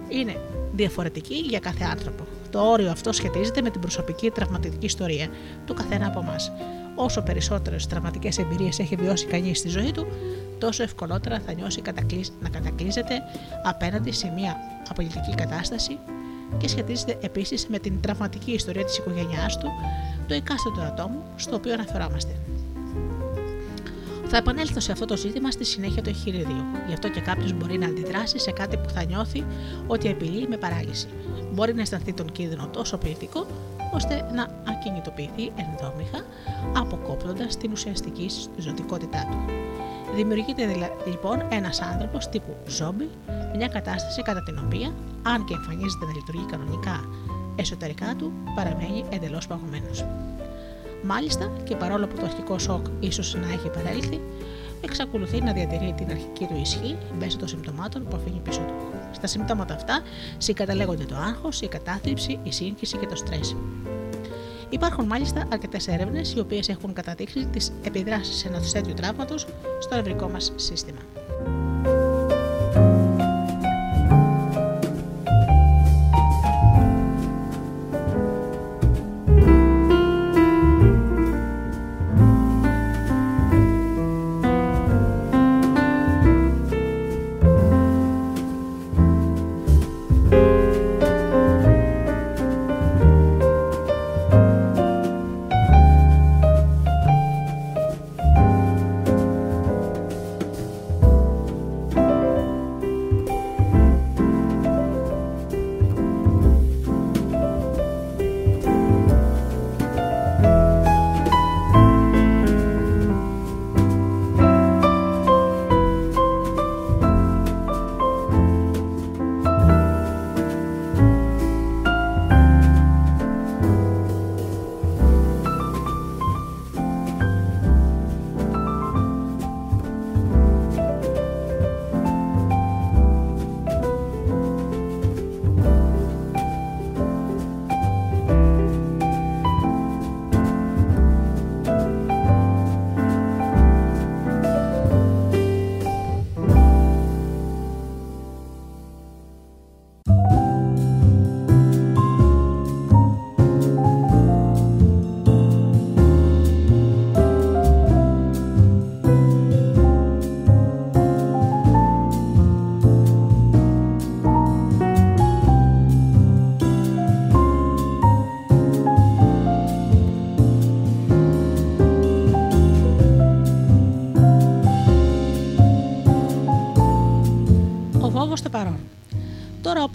[0.08, 0.36] είναι
[0.72, 2.24] διαφορετική για κάθε άνθρωπο.
[2.50, 5.28] Το όριο αυτό σχετίζεται με την προσωπική τραυματική ιστορία
[5.66, 6.36] του καθένα από εμά.
[6.95, 10.07] Όσο περισσότερες τραυματικές εμπειρίες έχει βιώσει κανείς στη ζωή του,
[10.59, 11.82] τόσο ευκολότερα θα νιώσει
[12.40, 13.14] να κατακλείζεται
[13.62, 14.57] απέναντι σε μια
[14.88, 15.99] απολυτική κατάσταση
[16.59, 19.68] και σχετίζεται επίσης με την τραυματική ιστορία της οικογένειάς του,
[20.26, 22.36] το εκάστοτε ατόμου στο οποίο αναφερόμαστε.
[24.26, 26.64] Θα επανέλθω σε αυτό το ζήτημα στη συνέχεια του εγχειριδίου.
[26.86, 29.45] Γι' αυτό και κάποιος μπορεί να αντιδράσει σε κάτι που θα νιώθει
[29.86, 31.09] ότι απειλεί με παράλυση.
[31.53, 33.47] Μπορεί να αισθανθεί τον κίνδυνο τόσο ποιητικό,
[33.93, 36.24] ώστε να ακινητοποιηθεί ενδόμηχα,
[36.76, 39.38] αποκόπτοντας την ουσιαστική ζωτικότητά του.
[40.14, 43.11] Δημιουργείται λοιπόν ένας άνθρωπος τύπου ζόμπι,
[43.57, 47.01] μια κατάσταση κατά την οποία, αν και εμφανίζεται να λειτουργεί κανονικά
[47.57, 50.05] εσωτερικά του, παραμένει εντελώς παγωμένος.
[51.03, 54.20] Μάλιστα και παρόλο που το αρχικό σοκ ίσως να έχει παρέλθει,
[54.84, 58.74] εξακολουθεί να διατηρεί την αρχική του ισχύ μέσω των συμπτωμάτων που αφήνει πίσω του.
[59.12, 60.00] Στα συμπτώματα αυτά
[60.38, 63.56] συγκαταλέγονται το άγχος, η κατάθλιψη, η σύγχυση και το στρες.
[64.68, 69.46] Υπάρχουν μάλιστα αρκετές έρευνες οι οποίες έχουν καταδείξει τις επιδράσεις ενός τέτοιου τραύματος
[69.78, 71.00] στο νευρικό μας σύστημα.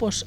[0.00, 0.24] Όπως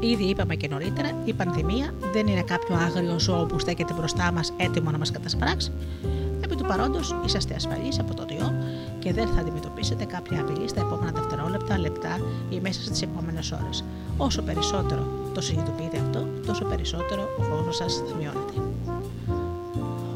[0.00, 4.52] ήδη είπαμε και νωρίτερα, η πανδημία δεν είναι κάποιο άγριο ζώο που στέκεται μπροστά μας
[4.56, 5.72] έτοιμο να μας κατασπράξει.
[6.40, 8.54] Επί του παρόντος, είσαστε ασφαλείς από το ιό
[8.98, 12.18] και δεν θα αντιμετωπίσετε κάποια απειλή στα επόμενα δευτερόλεπτα, λεπτά
[12.50, 13.84] ή μέσα στις επόμενες ώρες.
[14.16, 18.52] Όσο περισσότερο το συνειδητοποιείτε αυτό, τόσο περισσότερο ο φόβος σας θα μειώνεται.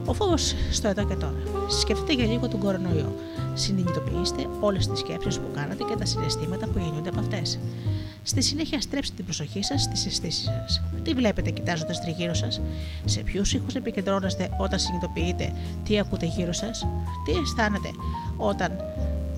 [0.07, 1.35] Ο φόβος στο εδώ και τώρα.
[1.69, 3.15] Σκεφτείτε για λίγο τον κορονοϊό.
[3.55, 7.59] Συνειδητοποιήστε όλες τις σκέψεις που κάνατε και τα συναισθήματα που γεννιούνται από αυτές.
[8.29, 10.83] Στη συνέχεια, στρέψτε την προσοχή σας στις αισθήσεις σας.
[11.03, 12.61] Τι βλέπετε κοιτάζοντας τριγύρω σας,
[13.05, 15.53] σε ποιους ήχους επικεντρώνεστε όταν συνειδητοποιείτε
[15.85, 16.87] τι ακούτε γύρω σας,
[17.25, 17.89] τι αισθάνετε
[18.37, 18.77] όταν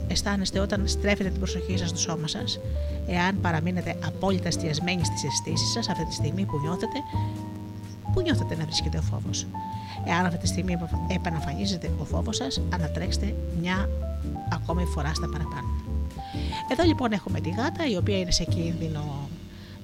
[0.09, 2.61] αισθάνεστε όταν στρέφετε την προσοχή σας στο σώμα σας,
[3.07, 6.99] εάν παραμείνετε απόλυτα εστιασμένοι στις αισθήσεις σας αυτή τη στιγμή που νιώθετε,
[8.12, 9.47] πού νιώθετε να βρίσκεται ο φόβος;
[10.07, 10.76] Εάν αυτή τη στιγμή
[11.09, 13.88] επαναφανίζεται ο φόβος σας, ανατρέξτε μια
[14.53, 15.80] ακόμη φορά στα παραπάνω.
[16.73, 19.29] Εδώ λοιπόν έχουμε τη γάτα η οποία είναι σε κίνδυνο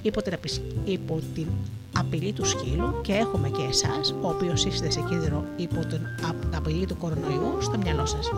[0.03, 1.47] υπό την, απεισ- υπό την
[1.99, 6.57] απειλή του σκύλου και έχουμε και εσάς, ο οποίος είστε σε κίνδυνο υπό την α-
[6.57, 8.31] απειλή του κορονοϊού στο μυαλό σας.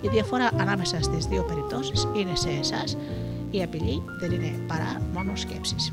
[0.00, 2.96] Η διαφορά ανάμεσα στις δύο περιπτώσεις είναι σε εσάς,
[3.50, 5.92] η απειλή δεν είναι παρά μόνο σκέψεις.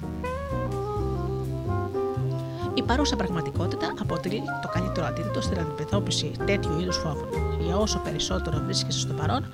[2.74, 7.28] Η παρούσα πραγματικότητα αποτελεί το καλύτερο αντίθετο στην αντιμετώπιση τέτοιου είδους φόβων.
[7.66, 9.46] Για όσο περισσότερο βρίσκεσαι στο παρόν,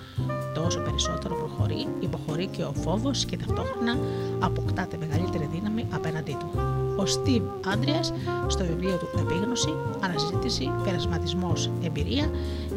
[0.53, 3.97] τόσο περισσότερο προχωρεί, υποχωρεί και ο φόβος και ταυτόχρονα
[4.39, 6.49] αποκτάται μεγαλύτερη δύναμη απέναντί του.
[6.97, 8.11] Ο Steve Andreas
[8.47, 12.29] στο βιβλίο του Επίγνωση, Αναζήτηση, Περασματισμός, Εμπειρία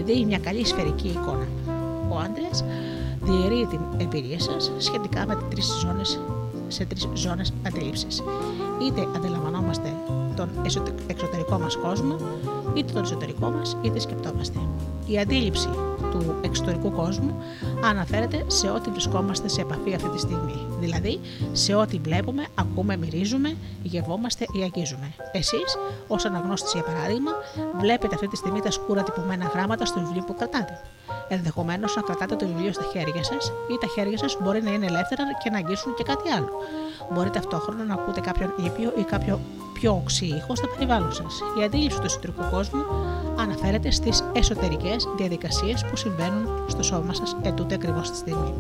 [0.04, 1.46] δίνει μια καλή σφαιρική εικόνα.
[2.10, 2.64] Ο Andreas
[3.22, 6.20] διαιρεί την εμπειρία σας σχετικά με τις τρεις ζώνες
[6.68, 8.06] σε τρεις ζώνες αντίληψη.
[8.82, 9.92] Είτε αντιλαμβανόμαστε
[10.36, 12.16] τον εσωτε- εξωτερικό μας κόσμο,
[12.74, 14.58] είτε τον εσωτερικό μας, είτε σκεπτόμαστε.
[15.06, 15.68] Η αντίληψη
[16.10, 17.36] του εξωτερικού κόσμου
[17.84, 20.73] αναφέρεται σε ό,τι βρισκόμαστε σε επαφή αυτή τη στιγμή.
[20.84, 21.20] Δηλαδή,
[21.52, 25.12] σε ό,τι βλέπουμε, ακούμε, μυρίζουμε, γευόμαστε ή αγγίζουμε.
[25.32, 25.76] Εσείς,
[26.08, 27.30] ως αναγνώστη για παράδειγμα,
[27.80, 30.80] βλέπετε αυτή τη στιγμή τα σκούρα τυπωμένα γράμματα στο βιβλίο που κρατάτε.
[31.28, 34.86] Ενδεχομένως να κρατάτε το βιβλίο στα χέρια σας ή τα χέρια σας μπορεί να είναι
[34.86, 36.48] ελεύθερα και να αγγίσουν και κάτι άλλο.
[37.12, 39.40] Μπορεί ταυτόχρονα να ακούτε κάποιον ήπιο ή κάποιο
[39.72, 41.40] πιο οξύ ήχος στο περιβάλλον σας.
[41.60, 42.84] Η αντίληψη του εσωτερικού κόσμου
[43.36, 48.54] αναφέρεται στις εσωτερικές διαδικασίες που συμβαίνουν στο σώμα σας ετούτε ακριβώς τη στιγμή.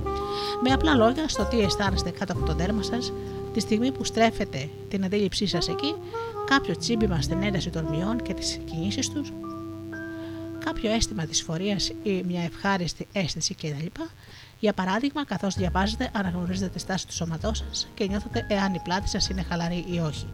[0.62, 3.12] Με απλά λόγια, στο τι αισθάνεστε κάτω από το δέρμα σας,
[3.52, 5.94] τη στιγμή που στρέφετε την αντίληψή σας εκεί,
[6.46, 9.32] κάποιο τσίμπημα στην ένταση των μειών και τις κινήσεις τους,
[10.64, 14.00] κάποιο αίσθημα δυσφορίας ή μια ευχάριστη αίσθηση κτλ.
[14.58, 19.08] Για παράδειγμα, καθώς διαβάζετε, αναγνωρίζετε τη στάση του σώματός σας και νιώθετε εάν η πλάτη
[19.08, 20.26] σας είναι χαλαρή ή όχι.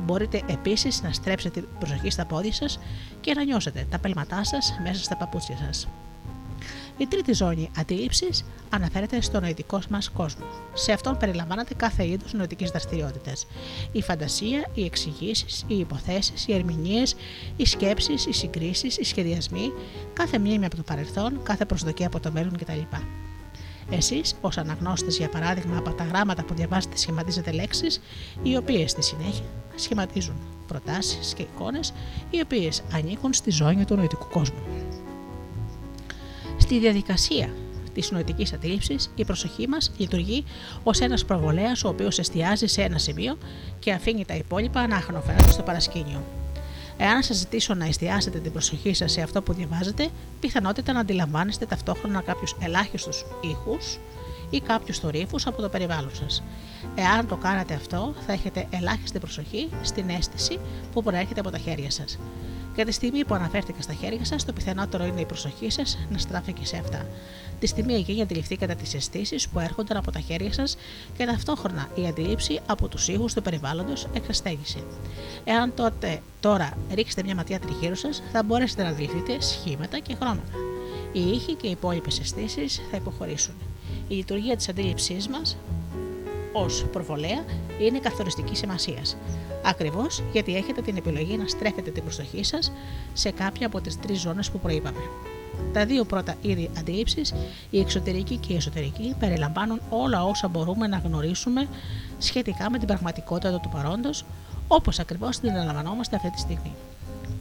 [0.00, 2.78] Μπορείτε επίσης να στρέψετε την προσοχή στα πόδια σας
[3.20, 5.88] και να νιώσετε τα πέλματά σας μέσα στα παπούτσια σας.
[6.98, 10.44] Η τρίτη ζώνη αντίληψης αναφέρεται στο νοητικό μας κόσμο.
[10.74, 13.46] Σε αυτόν περιλαμβάνεται κάθε είδο νοητικής δραστηριότητας.
[13.92, 17.14] Η φαντασία, οι εξηγήσεις, οι υποθέσεις, οι ερμηνείες,
[17.56, 19.72] οι σκέψεις, οι συγκρίσεις, οι σχεδιασμοί,
[20.12, 22.80] κάθε μνήμη από το παρελθόν, κάθε προσδοκία από το μέλλον κτλ.
[23.90, 28.00] Εσείς, ως αναγνώστες, για παράδειγμα, από τα γράμματα που διαβάζετε, σχηματίζετε λέξεις,
[28.42, 29.44] οι οποίες στη συνέχεια
[29.74, 30.36] σχηματίζουν
[30.66, 31.92] προτάσεις και εικόνες,
[32.30, 34.58] οι οποίες ανήκουν στη ζώνη του νοητικού κόσμου.
[36.58, 37.48] Στη διαδικασία
[37.94, 40.44] της νοητικής αντίληψης, η προσοχή μας λειτουργεί
[40.82, 43.38] ως ένας προβολέας ο οποίος εστιάζει σε ένα σημείο
[43.78, 46.22] και αφήνει τα υπόλοιπα να αχνοφαίνονται στο παρασκήνιο.
[46.96, 50.08] Εάν σας ζητήσω να εστιάσετε την προσοχή σας σε αυτό που διαβάζετε,
[50.40, 53.98] πιθανότητα να αντιλαμβάνεστε ταυτόχρονα κάποιους ελάχιστους ήχους
[54.50, 56.42] ή κάποιους θορύβους από το περιβάλλον σας.
[56.94, 60.58] Εάν το κάνατε αυτό, θα έχετε ελάχιστη προσοχή στην αίσθηση
[60.92, 62.18] που προέρχεται από τα χέρια σας.
[62.76, 66.18] Και τη στιγμή που αναφέρθηκα στα χέρια σας, το πιθανότερο είναι η προσοχή σας να
[66.18, 67.06] στράφηκε σε αυτά.
[67.60, 70.76] Τη στιγμή εκείνη αντιληφθήκατε τις αισθήσεις που έρχονταν από τα χέρια σας
[71.16, 74.78] και ταυτόχρονα η αντίληψη από τους ήχους του περιβάλλοντος εξαστέγησε.
[75.44, 80.52] Εάν τότε τώρα ρίξετε μια ματιά τριγύρω σας, θα μπορέσετε να αντιληφθείτε σχήματα και χρώματα.
[81.12, 83.54] Οι ήχοι και οι υπόλοιπες αισθήσεις θα υποχωρήσουν.
[84.08, 85.56] Η λειτουργία της αντίληψής μας
[86.52, 87.44] ως προβολέα
[87.80, 89.16] είναι καθοριστική σημασίας.
[89.68, 92.72] Ακριβώς γιατί έχετε την επιλογή να στρέφετε την προσοχή σας
[93.12, 94.98] σε κάποια από τις τρεις ζώνες που προείπαμε.
[95.72, 97.34] Τα δύο πρώτα είδη αντίληψης,
[97.70, 101.68] η εξωτερική και η εσωτερική, περιλαμβάνουν όλα όσα μπορούμε να γνωρίσουμε
[102.18, 104.24] σχετικά με την πραγματικότητα του παρόντος,
[104.68, 106.72] όπως ακριβώς την αναλαμβανόμαστε αυτή τη στιγμή.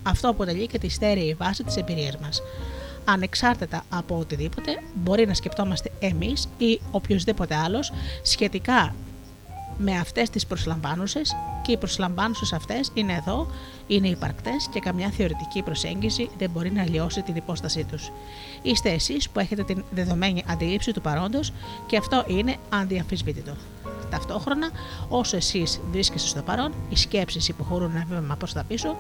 [0.04, 2.42] Αυτό αποτελεί και τη στέρεη βάση της εμπειρίας μας.
[3.06, 8.96] Ανεξάρτητα από οτιδήποτε, μπορεί να σκεπτόμαστε εμείς ή οποιοδήποτε άλλος σχετικά
[9.78, 13.48] με αυτές τις προσλαμβάνουσες και οι προσλαμβάνουσες αυτές είναι εδώ,
[13.88, 18.12] είναι υπαρκτές και καμιά θεωρητική προσέγγιση δεν μπορεί να αλλοιώσει την υπόστασή τους.
[18.62, 21.54] Είστε εσείς που έχετε την δεδομένη αντίληψη του παρόντος
[21.86, 23.56] και αυτό είναι αντιαμφισβήτητο.
[24.10, 24.70] Ταυτόχρονα,
[25.10, 28.96] όσο εσείς βρίσκεστε στο παρόν, οι σκέψεις υποχωρούν ένα βήμα προς τα πίσω,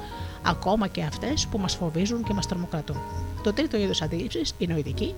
[0.45, 2.97] ακόμα και αυτές που μας φοβίζουν και μας τρομοκρατούν.
[3.43, 5.13] Το τρίτο είδος αντίληψης, η νοητική,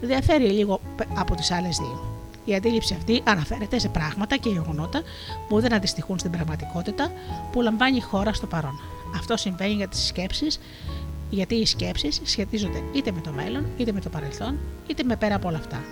[0.00, 0.80] διαφέρει λίγο
[1.14, 2.22] από τις άλλες δύο.
[2.44, 5.02] Η αντίληψη αυτή αναφέρεται σε πράγματα και γεγονότα
[5.48, 7.12] που δεν αντιστοιχούν στην πραγματικότητα
[7.52, 8.80] που λαμβάνει η χώρα στο παρόν.
[9.16, 10.60] Αυτό συμβαίνει για τις σκέψεις,
[11.30, 15.34] γιατί οι σκέψεις σχετίζονται είτε με το μέλλον, είτε με το παρελθόν, είτε με πέρα
[15.34, 15.84] από όλα αυτά.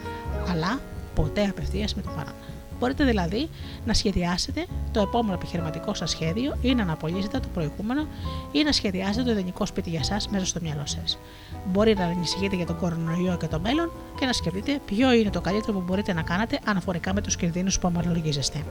[0.51, 0.81] Αλλά
[1.15, 2.35] ποτέ απευθείας με το παρόν.
[2.81, 3.49] Μπορείτε δηλαδή
[3.87, 8.07] να σχεδιάσετε το επόμενο επιχειρηματικό σας σχέδιο ή να αναπολύσετε το προηγούμενο
[8.53, 11.18] ή να σχεδιάσετε το ιδανικό σπίτι για εσά μέσα στο μυαλό σας.
[11.66, 15.41] Μπορεί να ανησυχείτε για τον κορονοϊό και το μέλλον και να σκεφτείτε ποιο είναι το
[15.41, 18.64] καλύτερο που μπορείτε να κάνετε αναφορικά με τους κινδύνους που ομολογίζεστε.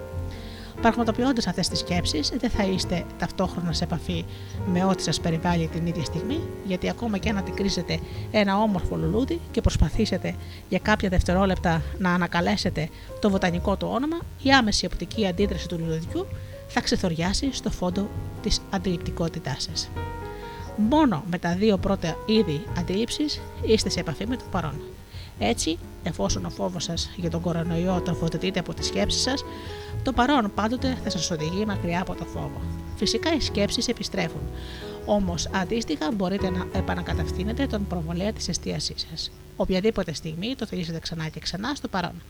[0.82, 4.26] Πραγματοποιώντας αυτές τις σκέψεις, δεν θα είστε ταυτόχρονα σε επαφή
[4.66, 8.00] με ό,τι σας περιβάλλει την ίδια στιγμή, γιατί ακόμα και αν αντικρίζετε
[8.32, 10.36] ένα όμορφο λουλούδι και προσπαθήσετε
[10.70, 16.28] για κάποια δευτερόλεπτα να ανακαλέσετε το βοτανικό του όνομα, η άμεση οπτική αντίδραση του λουλουδιού
[16.68, 18.10] θα ξεθοριάσει στο φόντο
[18.42, 19.90] της αντιληπτικότητάς σας.
[20.76, 24.82] Μόνο με τα δύο πρώτα είδη αντίληψης είστε σε επαφή με το παρόν.
[25.40, 29.44] Έτσι, εφόσον ο φόβος σας για τον κορονοϊό τροφοδοτείται από τις σκέψεις σας,
[30.04, 32.62] το παρόν πάντοτε θα σας οδηγεί μακριά από το φόβο.
[32.96, 34.42] Φυσικά οι σκέψεις επιστρέφουν,
[35.06, 39.32] όμως αντίστοιχα μπορείτε να επανακατευθύνετε τον προβολέα της εστίασής σας.
[39.56, 42.22] Οποιαδήποτε στιγμή το θελήσετε ξανά και ξανά στο παρόν.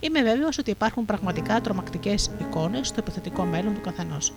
[0.00, 4.32] Είμαι βέβαιος ότι υπάρχουν πραγματικά τρομακτικές εικόνες στο υποθετικό μέλλον του καθενός.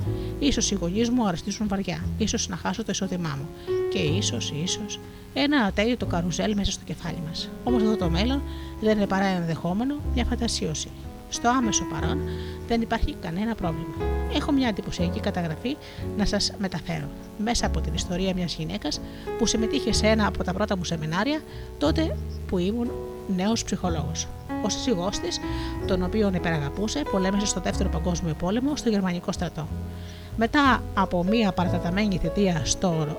[0.51, 3.47] σω οι γονείς μου αρεστήσουν βαριά, ίσως να χάσω το εισόδημά μου.
[3.91, 4.99] Και ίσως, ίσως,
[5.33, 7.49] ένα ατέλειο καρουζέλ μέσα στο κεφάλι μας.
[7.63, 8.41] Όμως αυτό το μέλλον
[8.81, 10.89] δεν είναι παρά ενδεχόμενο μια φαντασίωση.
[11.29, 12.21] Στο άμεσο παρόν
[12.67, 13.95] δεν υπάρχει κανένα πρόβλημα.
[14.35, 15.77] Έχω μια εντυπωσιακή καταγραφή
[16.17, 17.09] να σας μεταφέρω.
[17.37, 19.01] Μέσα από την ιστορία μιας γυναίκας
[19.37, 21.41] που συμμετείχε σε ένα από τα πρώτα μου σεμινάρια
[21.77, 22.15] τότε
[22.47, 22.91] που ήμουν
[23.35, 24.27] νέος ψυχολόγος.
[24.65, 25.39] Ο σύζυγός της,
[25.87, 29.67] τον οποίο υπεραγαπούσε, πολέμησε στο Δεύτερο Παγκόσμιο Πόλεμο στο Γερμανικό στρατό.
[30.37, 33.17] Μετά από μία παραταταμένη θητεία στο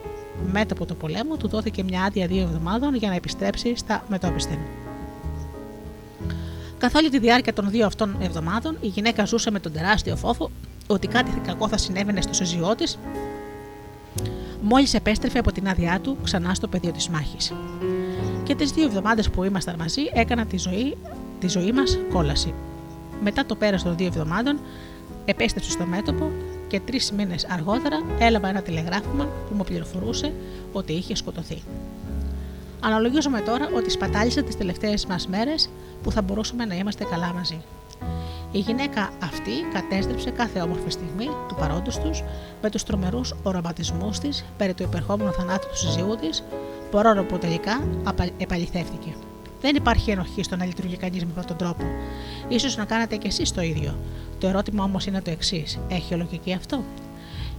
[0.53, 4.59] μέτωπο του πολέμου, του δόθηκε μια άδεια δύο εβδομάδων για να επιστρέψει στα μετόπιστεν.
[6.79, 10.51] Καθ' όλη τη διάρκεια των δύο αυτών εβδομάδων, η γυναίκα ζούσε με τον τεράστιο φόβο
[10.87, 12.99] ότι κάτι κακό θα συνέβαινε στο σύζυγό της,
[14.63, 17.53] μόλις επέστρεφε από την άδειά του ξανά στο πεδίο της μάχης.
[18.45, 20.97] Και τις δύο εβδομάδες που ήμασταν μαζί, έκανα τη ζωή,
[21.41, 22.55] τη ζωή μας κόλαση.
[23.23, 24.61] Μετά το πέρας των δύο εβδομάδων,
[25.25, 26.31] επέστρεψε στο μέτωπο
[26.69, 30.33] και τρεις μήνες αργότερα έλαβα ένα τηλεγράφημα που μου πληροφορούσε
[30.73, 31.63] ότι είχε σκοτωθεί.
[32.81, 35.71] Αναλογίζομαι τώρα ότι σπατάλησα τις τελευταίες μας μέρες
[36.03, 37.61] που θα μπορούσαμε να είμαστε καλά μαζί.
[38.53, 42.23] Η γυναίκα αυτή κατέστρεψε κάθε όμορφη στιγμή του παρόντος τους
[42.63, 46.45] με τους τρομερούς οραματισμούς της περί του υπερχόμενου θανάτου του συζύγου της,
[46.95, 47.85] παρόλο που τελικά
[48.37, 49.15] επαληθεύτηκε.
[49.61, 51.85] Δεν υπάρχει ενοχή στο να λειτουργεί κανείς με αυτόν τον τρόπο.
[52.59, 53.97] σω να κάνετε κι εσείς το ίδιο.
[54.39, 56.83] Το ερώτημα όμως είναι το εξής: Έχει λογική αυτό;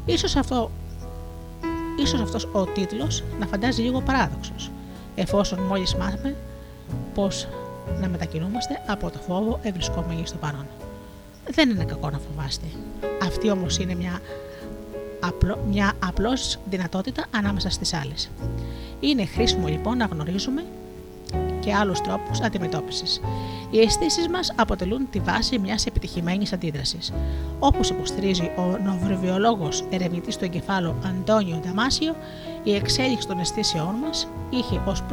[0.06, 0.72] Ίσως, αυτό,
[2.00, 4.72] ίσως αυτός ο τίτλος να φαντάζει λίγο παράδοξος,
[5.16, 6.36] εφόσον μόλις μάθαμε
[7.14, 7.48] πώς
[8.02, 10.68] να μετακινούμαστε από το φόβο ευρισκόμενοι στο παρόν.
[11.52, 12.66] Δεν είναι κακό να φοβάστε.
[13.22, 14.20] Αυτή όμως είναι μια,
[15.28, 18.30] απλό, μια απλώς δυνατότητα ανάμεσα στις άλλες.
[19.00, 20.64] Είναι χρήσιμο λοιπόν να γνωρίζουμε
[21.60, 23.22] και άλλους τρόπους αντιμετώπισης.
[23.70, 27.14] Οι αισθήσεις μας αποτελούν τη βάση μιας επιτυχημένης αντίδρασης.
[27.60, 32.16] Όπως υποστηρίζει ο νευροβιολόγος ερευνητής του εγκεφάλου Αντώνιο Νταμάσιο,
[32.68, 35.04] η εξέλιξη των αισθήσεών μας είχε ως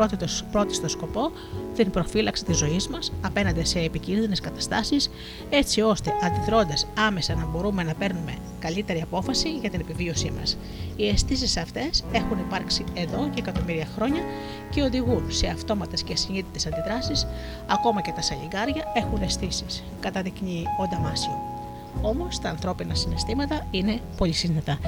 [0.52, 1.30] πρώτο σκοπό
[1.74, 5.10] την προφύλαξη της ζωής μας απέναντι σε επικίνδυνες καταστάσεις,
[5.50, 10.56] έτσι ώστε αντιδρώντας άμεσα να μπορούμε να παίρνουμε καλύτερη απόφαση για την επιβίωσή μας.
[10.96, 14.22] Οι αισθήσεις αυτές έχουν υπάρξει εδώ και εκατομμύρια χρόνια
[14.70, 17.26] και οδηγούν σε αυτόματες και συνείδητε αντιδράσεις,
[17.66, 21.38] ακόμα και τα σαλιγκάρια έχουν αισθήσεις, καταδεικνύει ο Νταμάσιο.
[22.02, 24.78] Όμως τα ανθρώπινα συναισθήματα είναι πολύ σύνδετα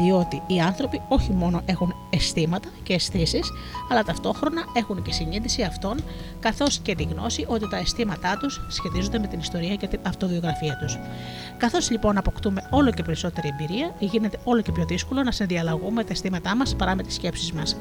[0.00, 3.52] διότι οι άνθρωποι όχι μόνο έχουν αισθήματα και αισθήσεις,
[3.90, 5.96] αλλά ταυτόχρονα έχουν και συνείδηση αυτών,
[6.40, 10.76] καθώς και τη γνώση ότι τα αισθήματά τους σχετίζονται με την ιστορία και την αυτοβιογραφία
[10.76, 10.98] τους.
[11.56, 16.12] Καθώς λοιπόν αποκτούμε όλο και περισσότερη εμπειρία, γίνεται όλο και πιο δύσκολο να συνδιαλλαγούμε τα
[16.12, 17.76] αισθήματά μας παρά με τις σκέψεις μας.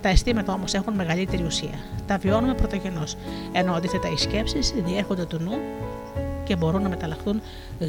[0.00, 1.78] Τα αισθήματα όμως έχουν μεγαλύτερη ουσία.
[2.06, 3.16] Τα βιώνουμε πρωτογενώς,
[3.52, 5.58] ενώ αντίθετα οι σκέψεις διέρχονται του νου
[6.44, 7.40] και μπορούν να μεταλλαχθούν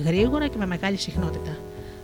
[0.06, 1.58] γρήγορα και με μεγάλη συχνότητα.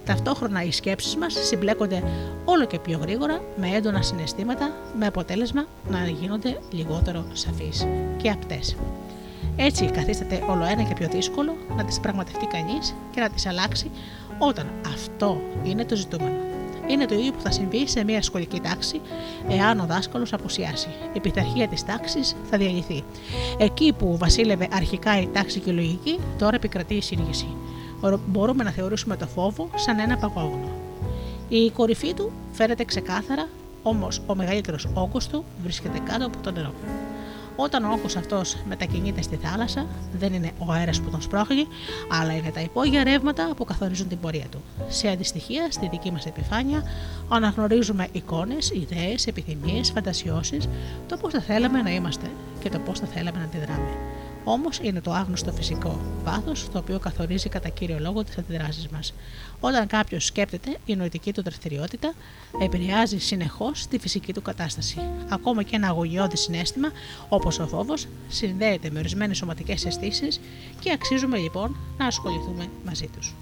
[0.06, 2.04] Ταυτόχρονα οι σκέψεις μας συμπλέκονται
[2.46, 7.88] όλο και πιο γρήγορα με έντονα συναισθήματα με αποτέλεσμα να γίνονται λιγότερο σαφείς
[8.18, 8.76] και απτές.
[9.56, 13.92] Έτσι καθίσταται όλο ένα και πιο δύσκολο να τις πραγματευτεί κανείς και να τις αλλάξει
[14.38, 16.36] όταν αυτό είναι το ζητούμενο.
[16.88, 19.02] Είναι το ίδιο που θα συμβεί σε μια σχολική τάξη
[19.50, 20.88] εάν ο δάσκαλος απουσιάσει.
[21.14, 23.04] Η πειθαρχία της τάξης θα διαλυθεί.
[23.58, 27.48] Εκεί που βασίλευε αρχικά η τάξη και η λογική, τώρα επικρατεί η σύγχυση
[28.28, 30.68] μπορούμε να θεωρήσουμε το φόβο σαν ένα παγόβουνο.
[31.50, 33.48] Η κορυφή του φαίνεται ξεκάθαρα,
[33.84, 36.74] όμως ο μεγαλύτερος όγκος του βρίσκεται κάτω από το νερό.
[37.56, 39.86] Όταν ο όγκος αυτός μετακινείται στη θάλασσα,
[40.20, 41.68] δεν είναι ο αέρας που τον σπρώχνει,
[42.22, 44.62] αλλά είναι τα υπόγεια ρεύματα που καθορίζουν την πορεία του.
[44.88, 46.84] Σε αντιστοιχεία, στη δική μας επιφάνεια,
[47.30, 50.70] αναγνωρίζουμε εικόνες, ιδέες, επιθυμίες, φαντασιώσεις,
[51.08, 52.26] το πώς θα θέλαμε να είμαστε
[52.60, 53.90] και το πώς θα θέλαμε να αντιδράμε.
[54.44, 59.14] Όμως είναι το άγνωστο φυσικό βάθο το οποίο καθορίζει κατά κύριο λόγο τις αντιδράσεις μας.
[59.60, 62.14] Όταν κάποιος σκέπτεται, η νοητική του δραστηριότητα
[62.62, 64.98] επηρεάζει συνεχώς τη φυσική του κατάσταση.
[65.30, 66.92] Ακόμα και ένα αγωνιώδη συνέστημα,
[67.30, 70.40] όπως ο φόβος, συνδέεται με ορισμένες σωματικές αισθήσεις
[70.80, 73.36] και αξίζουμε λοιπόν να ασχοληθούμε μαζί τους.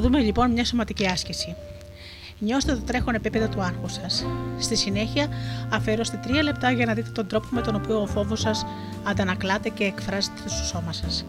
[0.00, 1.54] Πάμε να δούμε λοιπόν μια σωματική άσκηση.
[2.38, 4.26] Νιώστε το τρέχον επίπεδο του άγχου σας.
[4.58, 5.28] Στη συνέχεια,
[5.72, 8.66] αφιερώστε 3 λεπτά για να δείτε τον τρόπο με τον οποίο ο φόβος σας
[9.04, 11.24] αντανακλάται και εκφράζεται στο σώμα σας.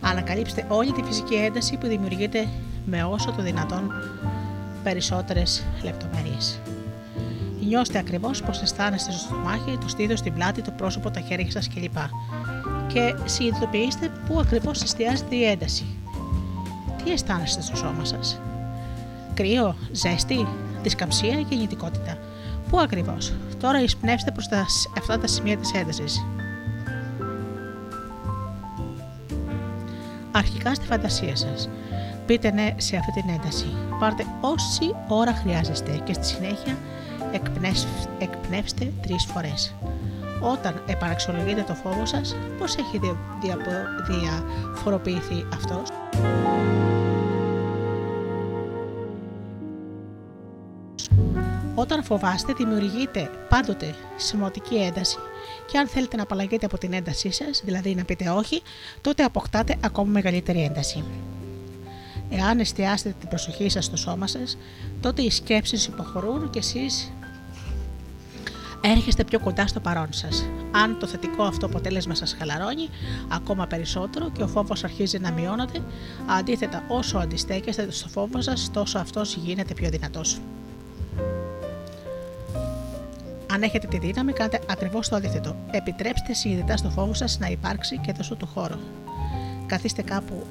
[0.00, 2.48] Ανακαλύψτε όλη τη φυσική ένταση που δημιουργείται
[2.86, 3.92] με όσο το δυνατόν
[4.82, 6.60] περισσότερες λεπτομέρειες.
[7.60, 11.68] Νιώστε ακριβώς πώς αισθάνεστε στο στομάχι, το στήθος, την πλάτη, το πρόσωπο, τα χέρια σας
[11.68, 11.96] κλπ.
[12.86, 15.95] Και συνειδητοποιήστε πού ακριβώς εστιάζεται η ένταση.
[17.06, 18.40] Τι αισθάνεστε στο σώμα σας,
[19.34, 20.46] Κρύο, ζέστη,
[20.82, 22.16] δισκαμψία ή κινητικότητα;
[22.70, 24.66] Πού ακριβώς; Τώρα εισπνεύστε προς τα,
[24.98, 26.24] αυτά τα σημεία της έντασης.
[30.32, 31.68] Αρχικά στη φαντασία σας.
[32.26, 33.66] Πείτε ναι σε αυτή την ένταση.
[34.00, 36.76] Πάρτε όση ώρα χρειάζεστε και στη συνέχεια
[37.32, 39.74] εκπνεύς- εκπνεύστε τρεις φορές.
[40.40, 45.88] Όταν επαναξιολογείτε το φόβο σας, πώς έχει δια- διαπο- διαφοροποιηθεί αυτός;
[51.86, 55.16] Όταν φοβάστε, δημιουργείτε πάντοτε σημαντική ένταση
[55.70, 58.62] και αν θέλετε να απαλλαγείτε από την έντασή σας, δηλαδή να πείτε όχι,
[59.00, 61.04] τότε αποκτάτε ακόμα μεγαλύτερη ένταση.
[62.30, 64.58] Εάν εστιάσετε την προσοχή σας στο σώμα σας,
[65.00, 67.12] τότε οι σκέψεις υποχωρούν και εσείς
[68.80, 70.48] έρχεστε πιο κοντά στο παρόν σας.
[70.70, 72.88] Αν το θετικό αυτό αποτέλεσμα σας χαλαρώνει
[73.28, 75.82] ακόμα περισσότερο και ο φόβος αρχίζει να μειώνεται,
[76.26, 80.40] αντίθετα, όσο αντιστέκεστε στο φόβο σας, τόσο αυτός γίνεται πιο δυνατός.
[83.56, 85.56] Αν έχετε τη δύναμη, κάντε ακριβώς το αντίθετο.
[85.70, 88.78] Επιτρέψτε συνειδητά στο φόβο σας να υπάρξει και δώσω του χώρο.
[89.66, 90.46] Καθίστε κάπου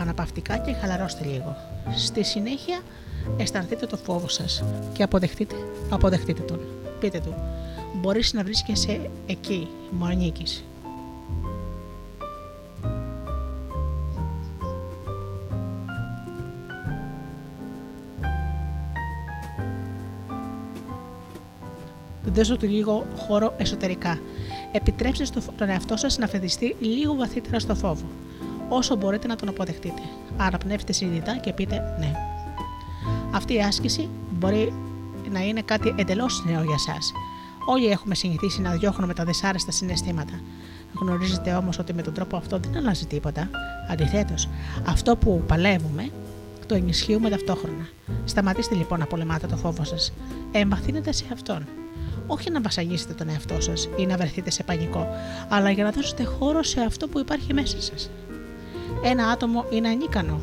[0.00, 1.56] αναπαυτικά και χαλαρώστε λίγο.
[1.96, 2.80] Στη συνέχεια,
[3.36, 5.54] αισθανθείτε το φόβο σας και αποδεχτείτε,
[5.90, 6.60] αποδεχτείτε τον.
[7.00, 7.34] Πείτε του,
[7.94, 10.64] μπορείς να βρίσκεσαι εκεί, μου ανήκεις.
[22.38, 24.18] Δώσω του λίγο χώρο εσωτερικά.
[24.72, 28.04] Επιτρέψτε στο, τον εαυτό σας να φεδιστεί λίγο βαθύτερα στο φόβο.
[28.68, 30.00] Όσο μπορείτε να τον αποδεχτείτε.
[30.36, 32.12] Αναπνεύστε συνειδητά και πείτε ναι.
[33.30, 34.72] Αυτή η άσκηση μπορεί
[35.30, 36.98] να είναι κάτι εντελώς νέο για εσά.
[37.66, 40.40] Όλοι έχουμε συνηθίσει να διώχνουμε τα δυσάρεστα συναισθήματα.
[41.00, 43.50] Γνωρίζετε όμως ότι με τον τρόπο αυτό δεν αλλάζει τίποτα.
[43.90, 44.48] Αντιθέτως,
[44.86, 46.10] αυτό που παλεύουμε
[46.66, 47.88] το ενισχύουμε ταυτόχρονα.
[48.24, 50.12] Σταματήστε λοιπόν να πολεμάτε το φόβο σας.
[50.52, 51.66] Εμπαθύνετε σε αυτόν.
[52.30, 55.08] Όχι να βασανίσετε τον εαυτό σας ή να βρεθείτε σε πανικό,
[55.48, 58.10] αλλά για να δώσετε χώρο σε αυτό που υπάρχει μέσα σας.
[59.02, 60.40] Ένα άτομο είναι ανίκανο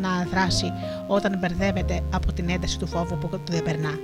[0.00, 0.72] να δράσει
[1.06, 3.98] όταν μπερδεύεται από την ένταση του φόβου που το διαπερνά.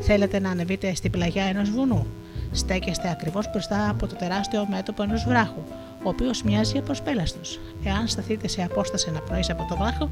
[0.00, 2.06] Θέλετε να ανεβείτε στην πλαγιά ενός βουνού.
[2.52, 5.62] Στέκεστε ακριβώς μπροστά από το τεράστιο μέτωπο ενός βράχου,
[6.02, 7.40] ο οποίος μοιάζει απροσπέλαστο.
[7.84, 10.10] Εάν σταθείτε σε απόσταση ένα πρωί από το βράχο,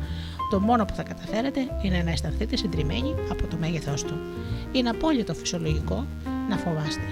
[0.50, 4.18] το μόνο που θα καταφέρετε είναι να αισθανθείτε συντριμμένοι από το μέγεθός του.
[4.72, 6.06] Είναι απόλυτο φυσιολογικό
[6.50, 7.02] να φοβάστε.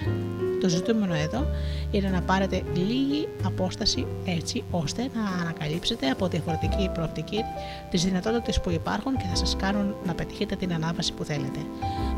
[0.61, 1.47] Το ζητούμενο εδώ
[1.91, 7.45] είναι να πάρετε λίγη απόσταση έτσι ώστε να ανακαλύψετε από διαφορετική προοπτική
[7.91, 11.59] τις δυνατότητες που υπάρχουν και θα σας κάνουν να πετύχετε την ανάβαση που θέλετε.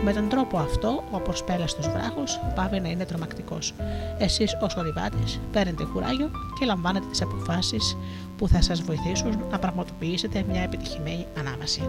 [0.04, 3.74] Με τον τρόπο αυτό, ο αποσπέλαστος βράχος πάβει να είναι τρομακτικός.
[4.18, 7.96] Εσείς ως ορειβάτες παίρνετε κουράγιο και λαμβάνετε τις αποφάσεις
[8.36, 11.82] που θα σας βοηθήσουν να πραγματοποιήσετε μια επιτυχημένη ανάβαση.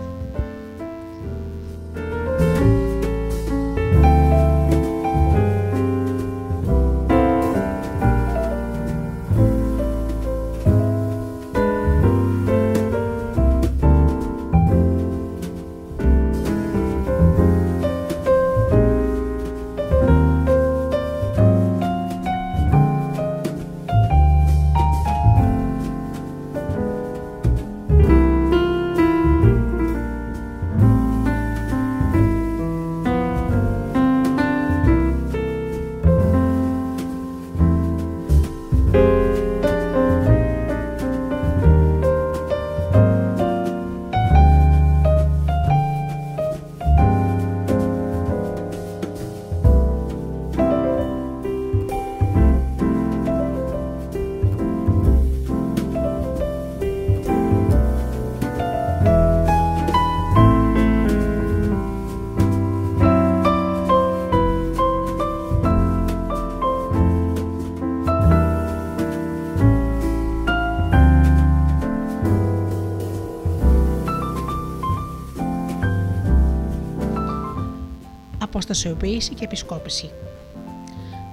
[78.62, 80.12] Αποστασιοποίηση και επισκόπηση.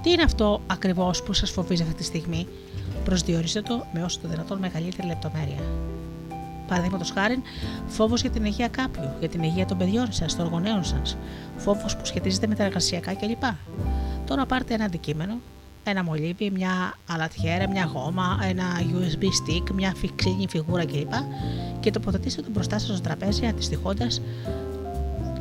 [0.01, 2.47] Τι είναι αυτό ακριβώς που σας φοβίζει αυτή τη στιγμή,
[3.03, 5.59] προσδιορίστε το με όσο το δυνατόν μεγαλύτερη λεπτομέρεια.
[6.67, 7.41] Παραδείγματος χάρη,
[7.87, 11.17] φόβος για την υγεία κάποιου, για την υγεία των παιδιών σας, των γονέων σας,
[11.57, 13.43] φόβος που σχετίζεται με τα εργασιακά κλπ.
[14.25, 15.33] Τώρα πάρτε ένα αντικείμενο,
[15.83, 21.13] ένα μολύβι, μια αλατιέρα, μια γόμα, ένα USB stick, μια ξύλινη φιγούρα κλπ.
[21.79, 24.21] και τοποθετήστε το μπροστά σας στο τραπέζι αντιστοιχώντας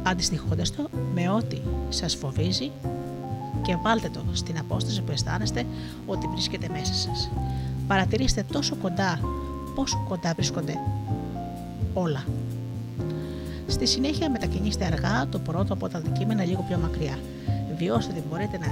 [0.02, 1.56] αντιστοιχώντας το με ό,τι
[1.88, 2.70] σας φοβίζει
[3.62, 5.64] και βάλτε το στην απόσταση που αισθάνεστε
[6.06, 7.30] ότι βρίσκεται μέσα σας.
[7.86, 9.20] Παρατηρήστε τόσο κοντά
[9.74, 10.74] πόσο κοντά βρίσκονται
[11.94, 12.24] όλα.
[13.66, 17.18] Στη συνέχεια μετακινήστε αργά το πρώτο από τα αντικείμενα λίγο πιο μακριά.
[17.76, 18.66] Βιώστε ότι μπορείτε να,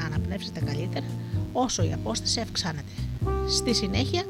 [0.00, 1.06] να αναπνεύσετε καλύτερα
[1.52, 2.92] όσο η απόσταση αυξάνεται.
[3.48, 4.22] Στη συνέχεια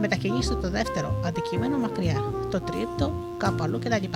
[0.00, 4.06] μετακινήστε το δεύτερο αντικείμενο μακριά, το τρίτο κάπου αλλού κτλ.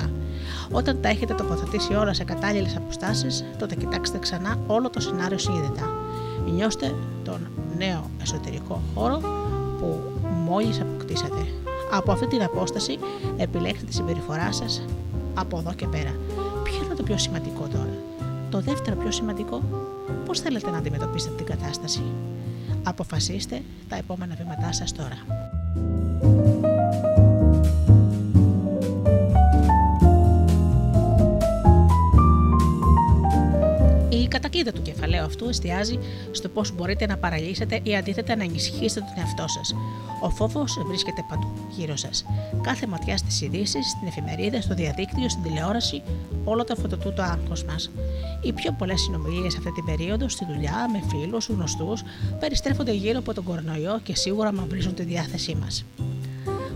[0.71, 5.91] Όταν τα έχετε τοποθετήσει όλα σε κατάλληλες αποστάσεις, τότε κοιτάξτε ξανά όλο το σενάριο συνείδητα.
[6.55, 6.95] Νιώστε
[7.25, 9.21] τον νέο εσωτερικό χώρο
[9.79, 10.01] που
[10.47, 11.47] μόλις αποκτήσατε.
[11.93, 12.99] Από αυτή την απόσταση
[13.37, 14.85] επιλέξτε τη συμπεριφορά σας
[15.35, 16.15] από εδώ και πέρα.
[16.63, 17.95] Ποιο είναι το πιο σημαντικό τώρα;
[18.51, 19.63] Το δεύτερο πιο σημαντικό,
[20.27, 22.03] πώς θέλετε να αντιμετωπίσετε την κατάσταση;
[22.83, 25.19] Αποφασίστε τα επόμενα βήματά σας τώρα.
[34.49, 35.99] Η κατακοίδα του κεφαλαίου αυτού εστιάζει
[36.31, 39.75] στο πώς μπορείτε να παραλύσετε ή αντίθετα να ενισχύσετε τον εαυτό σας.
[40.23, 42.25] Ο φόβος βρίσκεται παντού γύρω σας.
[42.61, 46.03] Κάθε ματιά στις ειδήσεις, στην εφημερίδα, στο διαδίκτυο, στην τηλεόραση,
[46.45, 47.91] όλο το φωτοτού το άγχος μας.
[48.43, 52.03] Οι πιο πολλές συνομιλίες αυτή την περίοδο, στη δουλειά, με φίλους, γνωστούς,
[52.41, 55.85] περιστρέφονται γύρω από τον κορονοϊό και σίγουρα μαυρίζουν τη διάθεσή μας.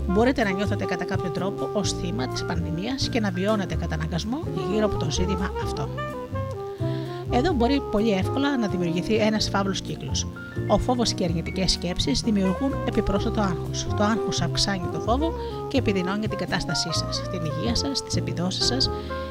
[0.07, 4.39] Μπορείτε να νιώθετε κατά κάποιο τρόπο ως θύμα της πανδημίας και να βιώνετε καταναγκασμό
[4.71, 5.89] γύρω από το ζήτημα αυτό.
[7.35, 10.27] Εδώ μπορεί πολύ εύκολα να δημιουργηθεί ένας φαύλος κύκλος.
[10.67, 13.87] Ο φόβος και οι αρνητικές σκέψεις δημιουργούν επιπρόσθετο άγχος.
[13.97, 15.33] Το άγχος αυξάνει το φόβο
[15.67, 18.89] και επιδεινώνει την κατάστασή σας, την υγεία σας, τις επιδόσεις σας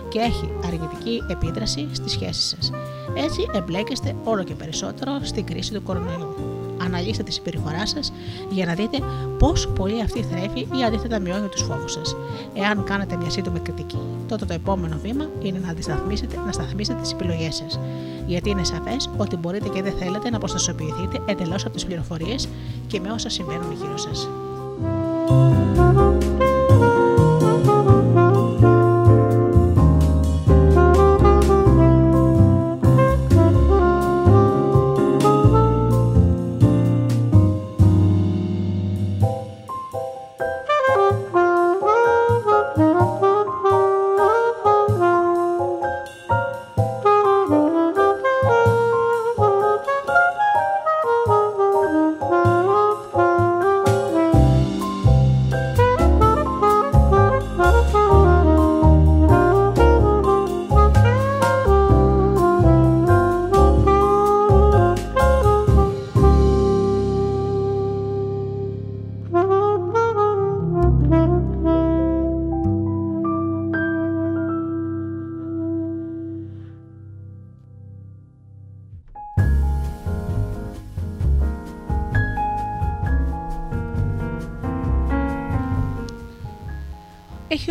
[0.09, 2.71] και έχει αρνητική επίδραση στις σχέσεις σας.
[3.17, 6.52] Έτσι εμπλέκεστε όλο και περισσότερο στην κρίση του κορονοϊού.
[6.85, 8.13] Αναλύστε τη συμπεριφορά σας
[8.51, 8.99] για να δείτε
[9.39, 12.17] πώς πολύ αυτή θρέφει ή αντίθετα μειώνει τους φόβους σας.
[12.55, 13.99] Εάν κάνετε μια σύντομη κριτική,
[14.29, 17.79] τότε το επόμενο βήμα είναι να αντισταθμίσετε, να σταθμίσετε τις επιλογές σας.
[18.27, 22.49] Γιατί είναι σαφές ότι μπορείτε και δεν θέλετε να αποστασιοποιηθείτε εντελώς από τις πληροφορίες
[22.87, 24.29] και με όσα συμβαίνουν γύρω σας.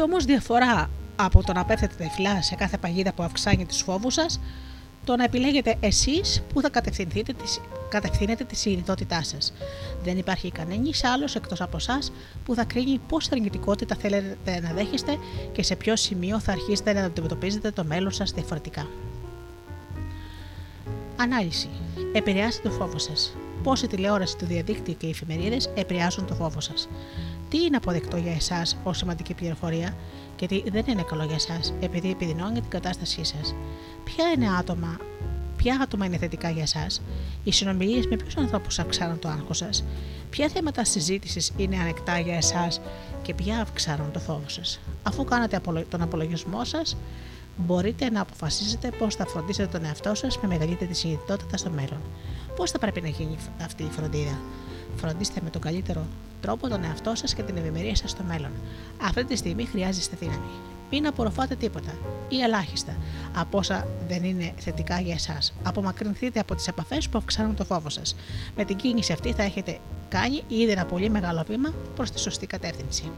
[0.02, 4.14] Έχει όμως διαφορά από το να πέφτετε τεφλά σε κάθε παγίδα που αυξάνει τους φόβους
[4.14, 4.40] σας,
[5.04, 9.54] το να επιλέγετε εσείς που θα κατευθυνθείτε τις, κατευθύνετε τη συνειδητότητά σας.
[10.04, 12.00] Δεν υπάρχει κανένας άλλος εκτός από εσά
[12.46, 15.18] που θα κρίνει πόση αρνητικότητα θέλετε να δέχεστε
[15.52, 18.88] και σε ποιο σημείο θα αρχίσετε να αντιμετωπίζετε το μέλλον σας διαφορετικά.
[21.16, 21.70] Ανάλυση.
[22.14, 23.36] Επηρεάστε το φόβο σας.
[23.64, 26.88] Πώς η τηλεόραση, το διαδίκτυο και οι εφημερίδες επηρεάζουν το φόβο σας.
[27.52, 29.96] Τι είναι αποδεκτό για εσάς ως σημαντική πληροφορία
[30.36, 33.56] και τι δεν είναι καλό για εσάς επειδή επιδεινώνει την κατάστασή σας.
[34.04, 34.98] Ποια είναι άτομα,
[35.56, 37.02] ποια άτομα είναι θετικά για εσάς,
[37.44, 39.84] οι συνομιλίες με ποιους ανθρώπους αυξάνουν το άγχος σας,
[40.30, 42.82] ποια θέματα συζήτησης είναι ανεκτά για εσάς
[43.22, 44.80] και ποια αυξάνουν το φόβο σας.
[45.04, 46.98] Αφού κάνετε απολο- τον απολογισμό σας,
[47.58, 52.02] μπορείτε να αποφασίσετε πώς θα φροντίσετε τον εαυτό σας με μεγαλύτερη συνειδητότητα στο μέλλον.
[52.56, 54.40] Πώς θα πρέπει να γίνει αυτή η φροντίδα;
[54.96, 56.06] Φροντίστε με τον καλύτερο
[56.42, 58.52] τρόπο τον εαυτό σας και την ευημερία σας στο μέλλον.
[59.02, 60.50] Αυτή τη στιγμή χρειάζεστε δύναμη.
[60.92, 61.92] Μην απορροφάτε τίποτα
[62.30, 62.96] ή ελάχιστα
[63.36, 65.54] από όσα δεν είναι θετικά για εσάς.
[65.64, 68.16] Απομακρυνθείτε από τις επαφές που αυξάνουν το φόβο σας.
[68.56, 72.48] Με την κίνηση αυτή θα έχετε κάνει ήδη ένα πολύ μεγάλο βήμα προς τη σωστή
[72.48, 73.12] κατεύθυνση.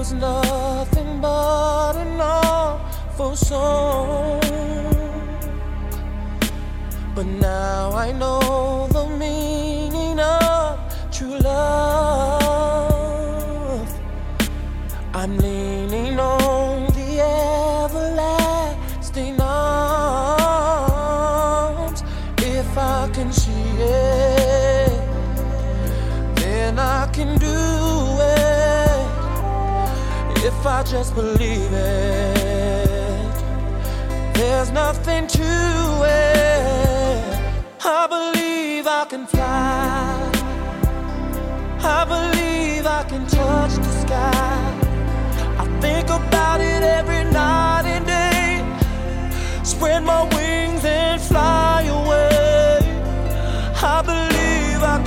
[0.00, 0.49] was love.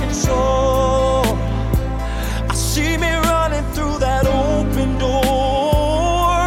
[0.06, 1.24] control.
[2.50, 6.44] I see me running through that open door.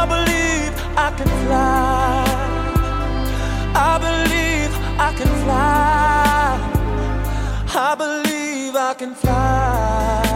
[0.00, 0.72] I believe
[1.06, 2.24] I can fly.
[3.90, 4.72] I believe
[5.08, 6.58] I can fly.
[7.88, 10.27] I believe I can fly.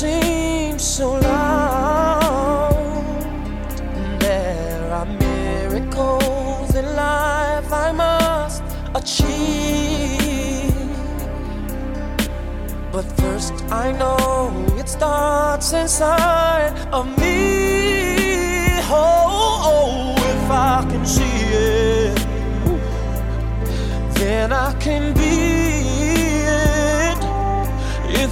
[0.00, 2.72] seems so long.
[4.18, 8.62] There are miracles in life I must
[8.94, 10.72] achieve.
[12.90, 18.80] But first, I know it starts inside of me.
[18.88, 21.40] Oh, oh if I can see
[21.74, 22.16] it,
[24.14, 25.12] then I can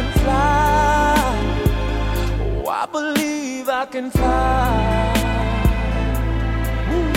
[0.00, 1.14] can fly.
[2.40, 5.12] Oh, I believe I can fly.
[6.94, 7.12] Ooh.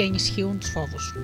[0.00, 1.14] Και ενισχύουν τους φόβους.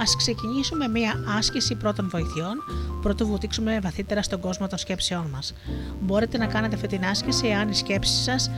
[0.00, 2.56] Ας ξεκινήσουμε μία άσκηση πρώτων βοηθειών,
[3.02, 5.54] πρωτού βουτήξουμε βαθύτερα στον κόσμο των σκέψεών μας.
[6.00, 8.52] Μπορείτε να κάνετε αυτή την άσκηση εάν οι σκέψεις σας, ε,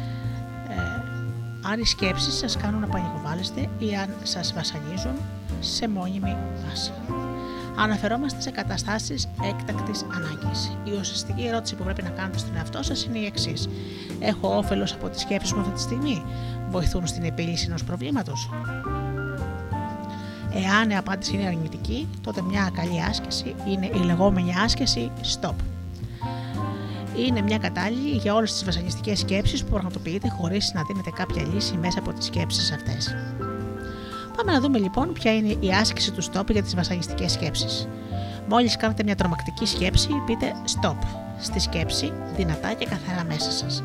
[1.63, 5.15] αν οι σκέψεις σας κάνουν να πανικοβάλλεστε ή αν σας βασανίζουν
[5.61, 6.37] σε μόνιμη
[6.69, 6.93] βάση.
[7.77, 10.77] Αναφερόμαστε σε καταστάσεις έκτακτης ανάγκης.
[10.85, 13.69] Η ουσιαστική ερώτηση που πρέπει να κάνετε στον εαυτό σας είναι η εξής.
[14.21, 16.23] Έχω όφελος από τις σκέψεις μου αυτή τη στιγμή;
[16.71, 18.51] Βοηθούν στην επίλυση ενός προβλήματος;
[20.53, 25.11] Εάν η απάντηση είναι αρνητική, τότε μια καλή άσκηση είναι η λεγόμενη άσκηση
[25.41, 25.55] stop.
[27.17, 31.77] Είναι μια κατάλληλη για όλες τις βασανιστικές σκέψεις που πραγματοποιείτε χωρίς να δίνετε κάποια λύση
[31.77, 33.15] μέσα από τις σκέψεις αυτές.
[34.37, 37.89] Πάμε να δούμε λοιπόν ποια είναι η άσκηση του stop για τις βασανιστικές σκέψεις.
[38.49, 40.97] Μόλις κάνετε μια τρομακτική σκέψη, πείτε stop
[41.39, 43.83] στη σκέψη δυνατά και καθαρά μέσα σας.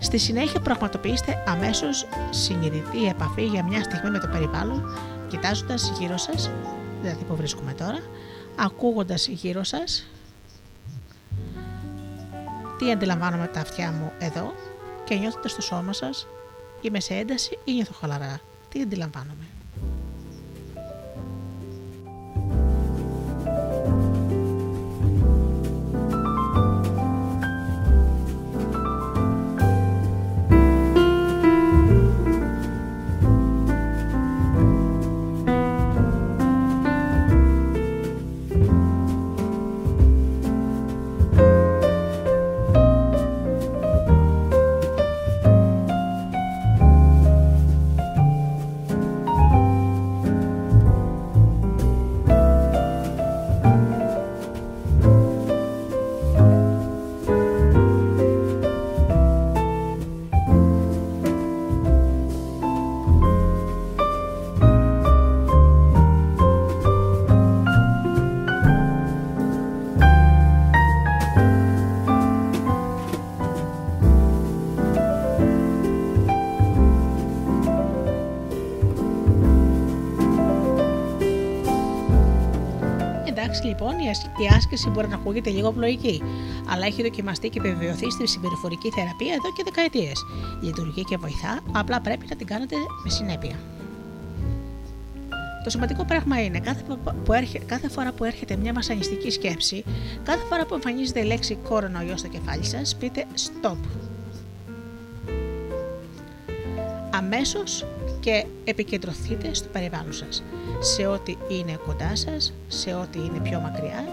[0.00, 4.98] Στη συνέχεια πραγματοποιήστε αμέσως συνειδητή επαφή για μια στιγμή με το περιβάλλον,
[5.28, 6.50] κοιτάζοντας γύρω σας,
[7.00, 7.98] δηλαδή που βρίσκουμε τώρα,
[8.56, 10.06] ακούγοντας γύρω σας,
[12.78, 14.54] τι αντιλαμβάνομαι τα αυτιά μου εδώ
[15.04, 16.26] και νιώθοντας το σώμα σας,
[16.80, 19.57] είμαι σε ένταση ή νιώθω χαλαρά, τι αντιλαμβάνομαι.
[83.48, 86.22] Εντάξει λοιπόν, η, ασ- η άσκηση μπορεί να ακούγεται λίγο απλοϊκή,
[86.68, 90.24] αλλά έχει δοκιμαστεί και επιβεβαιωθεί στη συμπεριφορική θεραπεία εδώ και δεκαετίες.
[90.60, 93.56] Λειτουργεί και βοηθά, απλά πρέπει να την κάνετε με συνέπεια.
[95.64, 99.84] Το σημαντικό πράγμα είναι κάθε, φο- που έρχε- κάθε φορά που έρχεται μια βασανιστική σκέψη,
[100.22, 103.76] κάθε φορά που εμφανίζεται η λέξη κορονοϊό στο κεφάλι σας, πείτε stop.
[107.10, 107.84] Αμέσως
[108.20, 110.42] και επικεντρωθείτε στο περιβάλλον σας,
[110.80, 114.04] σε ό,τι είναι κοντά σας, σε ό,τι είναι πιο μακριά,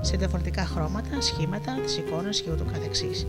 [0.00, 3.26] σε διαφορετικά χρώματα, σχήματα, τις εικόνες και ούτω καθεξής.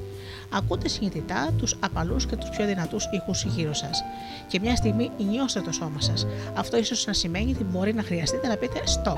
[0.49, 4.03] Ακούτε συνειδητά τους απαλούς και τους πιο δυνατούς ήχους γύρω σας
[4.47, 6.27] και μια στιγμή νιώστε το σώμα σας.
[6.53, 9.17] Αυτό ίσως να σημαίνει ότι μπορεί να χρειαστείτε να πείτε stop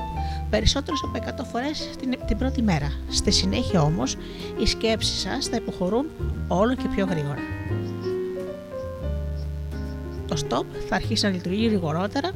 [0.50, 2.92] περισσότερες από 100 φορές την, την πρώτη μέρα.
[3.10, 4.16] Στη συνέχεια όμως
[4.62, 6.06] οι σκέψεις σας θα υποχωρούν
[6.48, 7.53] όλο και πιο γρήγορα
[10.28, 12.30] το stop θα αρχίσει να λειτουργεί γρηγορότερα,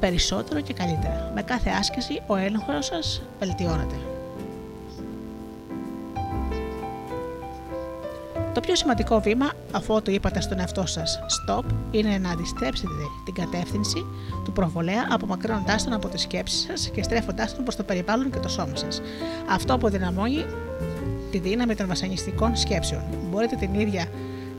[0.00, 1.32] περισσότερο και καλύτερα.
[1.34, 3.94] Με κάθε άσκηση ο έλεγχος σας βελτιώνεται.
[8.54, 12.92] Το πιο σημαντικό βήμα, αφού το είπατε στον εαυτό σας stop, είναι να αντιστρέψετε
[13.24, 14.06] την κατεύθυνση
[14.44, 18.38] του προβολέα απομακρύνοντάς τον από τις σκέψεις σας και στρέφοντάς τον προς το περιβάλλον και
[18.38, 19.00] το σώμα σας.
[19.48, 20.44] Αυτό αποδυναμώνει
[21.30, 23.02] τη δύναμη των βασανιστικών σκέψεων.
[23.30, 24.06] Μπορείτε την ίδια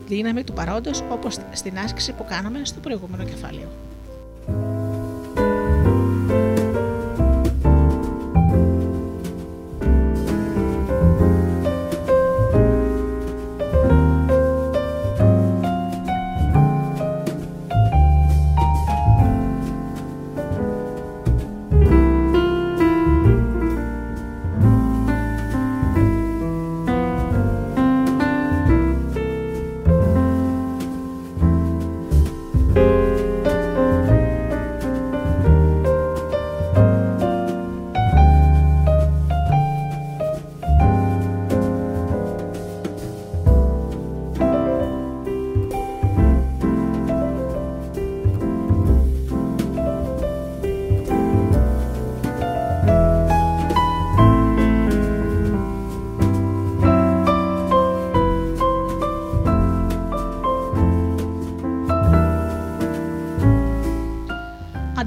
[0.07, 3.67] δύναμη του παρόντος όπως στην άσκηση που κάναμε στο προηγούμενο κεφάλαιο.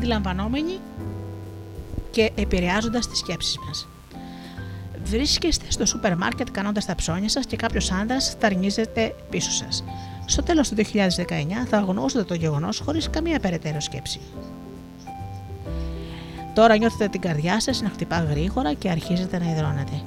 [0.08, 0.80] Αντιλαμβανόμενοι
[2.10, 3.88] και επηρεάζοντας τις σκέψεις μας.
[5.04, 9.84] Βρίσκεστε στο σούπερ μάρκετ κάνοντας τα ψώνια σας και κάποιος άντρας θαρνίζεται πίσω σας.
[10.26, 14.20] Στο τέλος του 2019 θα αγνοούσατε το γεγονός χωρίς καμία περαιτέρω σκέψη.
[16.54, 20.02] Τώρα νιώθετε την καρδιά σας να χτυπά γρήγορα και αρχίζετε να υδρώνετε.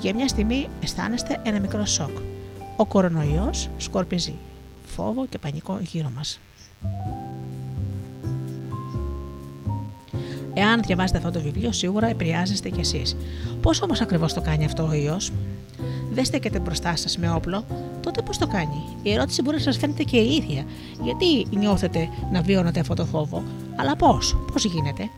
[0.00, 2.18] Για μια στιγμή αισθάνεστε ένα μικρό σοκ.
[2.76, 4.34] Ο κορονοϊός σκορπιζεί.
[4.86, 6.40] Φόβο και πανικό γύρω μας.
[10.58, 13.16] Εάν διαβάσετε αυτό το βιβλίο, σίγουρα επηρεάζεστε κι εσείς.
[13.60, 15.16] Πώς όμως ακριβώς το κάνει αυτό ο ιό,
[16.12, 17.64] δεν στέκεται μπροστά σας με όπλο,
[18.00, 20.64] τότε πώς το κάνει; Η ερώτηση μπορεί να σας φαίνεται και η ίδια.
[21.02, 23.42] Γιατί νιώθετε να βιώνετε αυτό το φόβο,
[23.76, 25.08] αλλά πώς, πώς γίνεται;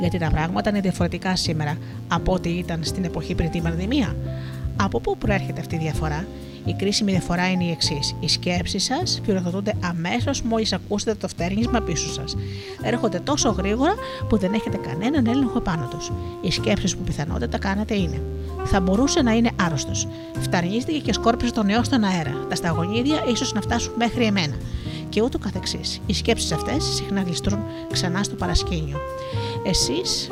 [0.00, 1.76] Γιατί τα πράγματα είναι διαφορετικά σήμερα
[2.08, 4.16] από ό,τι ήταν στην εποχή πριν την πανδημία;
[4.76, 6.26] Από πού προέρχεται αυτή η διαφορά,
[6.68, 8.14] η κρίσιμη διαφορά είναι η εξής.
[8.20, 12.36] Οι σκέψεις σας πυροδοτούνται αμέσως μόλις ακούσετε το φτέρνισμα πίσω σας.
[12.82, 13.94] Έρχονται τόσο γρήγορα
[14.28, 16.12] που δεν έχετε κανέναν έλεγχο πάνω τους.
[16.40, 18.22] Οι σκέψεις που πιθανότατα κάνετε είναι.
[18.64, 20.08] Θα μπορούσε να είναι άρρωστος.
[20.40, 22.46] Φταρνίστηκε και σκόρπισε τον νεό στον αέρα.
[22.48, 24.54] Τα σταγονίδια ίσως να φτάσουν μέχρι εμένα.
[25.08, 26.00] Και ούτω καθεξής.
[26.06, 27.60] Οι σκέψεις αυτές συχνά γλιστρούν
[27.92, 28.96] ξανά στο παρασκήνιο.
[29.66, 30.30] Εσείς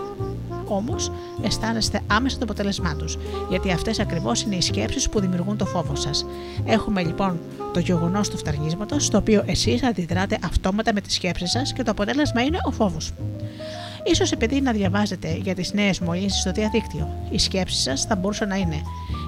[0.75, 1.13] όμως
[1.43, 3.19] αισθάνεστε άμεσα το αποτέλεσμά τους,
[3.49, 6.27] γιατί αυτές ακριβώς είναι οι σκέψεις που δημιουργούν το φόβο σας.
[6.65, 7.39] Έχουμε λοιπόν
[7.73, 11.91] το γεγονός του φταρνίσματος, στο οποίο εσείς αντιδράτε αυτόματα με τις σκέψεις σας και το
[11.91, 13.13] αποτέλεσμα είναι ο φόβος.
[14.15, 18.49] σω επειδή να διαβάζετε για τις νέες μολύνσεις στο διαδίκτυο, οι σκέψεις σας θα μπορούσαν
[18.49, 18.83] να είναι: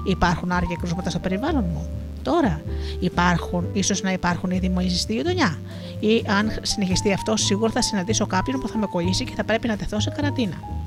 [0.05, 1.87] Υπάρχουν άρια κρούσματα στο περιβάλλον μου.
[2.23, 2.61] Τώρα
[2.99, 5.57] υπάρχουν, ίσως να υπάρχουν ήδη μολύνσεις στη γειτονιά.
[5.99, 9.67] Ή αν συνεχιστεί αυτό, σίγουρα θα συναντήσω κάποιον που θα με κολλήσει και θα πρέπει
[9.67, 10.78] να τεθώ σε καραντίνα.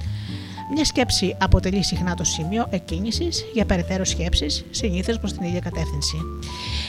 [0.74, 6.16] Μια σκέψη αποτελεί συχνά το σημείο εκκίνησης για περαιτέρω σκέψεις, συνήθως προς την ίδια κατεύθυνση.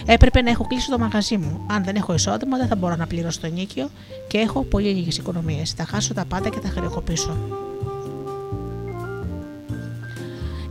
[0.05, 1.65] Έπρεπε να έχω κλείσει το μαγαζί μου.
[1.67, 3.89] Αν δεν έχω εισόδημα, δεν θα μπορώ να πληρώσω το νίκιο
[4.27, 5.71] και έχω πολύ λίγες οικονομίες.
[5.71, 7.37] Θα χάσω τα πάντα και θα χρεοκοπήσω.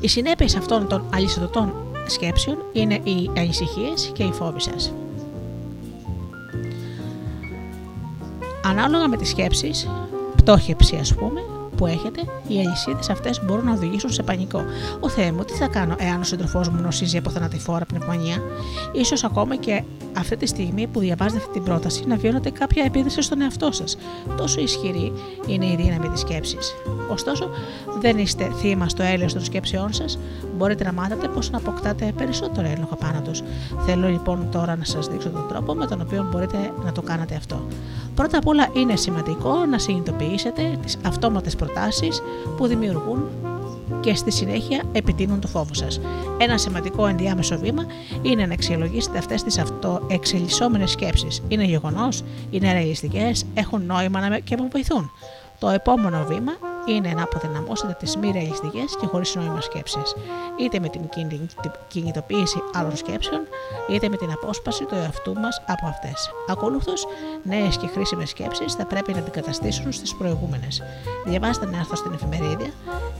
[0.01, 1.72] Οι συνέπειες αυτών των αλυσιδωτών
[2.06, 4.93] σκέψεων είναι οι ανησυχίες και οι φόβοι σας.
[8.64, 9.89] Ανάλογα με τις σκέψεις,
[10.36, 11.40] πτώχευση ας πούμε,
[11.82, 14.64] που έχετε, οι αλυσίδες αυτές μπορούν να οδηγήσουν σε πανικό.
[15.00, 18.36] Ο Θεέ μου, τι θα κάνω εάν ο σύντροφός μου νοσίζει από θανατηφόρα πνευμονία,
[18.92, 19.82] ίσως ακόμα και
[20.16, 23.96] αυτή τη στιγμή που διαβάζετε αυτή την πρόταση να βιώνετε κάποια επίδραση στον εαυτό σας.
[24.36, 25.12] Τόσο ισχυρή
[25.46, 26.74] είναι η δύναμη της σκέψης.
[27.10, 27.48] Ωστόσο,
[28.00, 30.18] δεν είστε θύμα στο έλεος των σκέψεών σας,
[30.56, 33.42] μπορείτε να μάθετε πώς να αποκτάτε περισσότερο έλεγχο πάνω τους.
[33.78, 37.34] Θέλω λοιπόν τώρα να σας δείξω τον τρόπο με τον οποίο μπορείτε να το κάνετε
[37.34, 37.66] αυτό.
[38.14, 42.22] Πρώτα απ' όλα είναι σημαντικό να συνειδητοποιήσετε τις αυτόματες προτάσεις
[42.56, 43.22] που δημιουργούν
[44.00, 46.00] και στη συνέχεια επιτείνουν το φόβο σας.
[46.38, 47.86] Ένα σημαντικό ενδιάμεσο βήμα
[48.22, 51.42] είναι να αξιολογήσετε αυτές τις αυτοεξελισσόμενες σκέψεις.
[51.48, 55.10] Είναι γεγονός, είναι ρεαλιστικές, έχουν νόημα και με βοηθούν.
[55.58, 56.52] Το επόμενο βήμα
[56.86, 60.02] είναι να αποδυναμώσετε τις μη ρεαλιστικέ και χωρίς νόημα σκέψει,
[60.56, 61.00] είτε με την
[61.88, 63.40] κινητοποίηση άλλων σκέψεων,
[63.90, 66.30] είτε με την απόσπαση του εαυτού μας από αυτές.
[66.48, 67.06] Ακολούθως,
[67.42, 70.82] νέες και χρήσιμες σκέψεις θα πρέπει να αντικαταστήσουν στις προηγούμενες.
[71.26, 72.70] Διαβάστε ένα άρθρο στην εφημερίδα,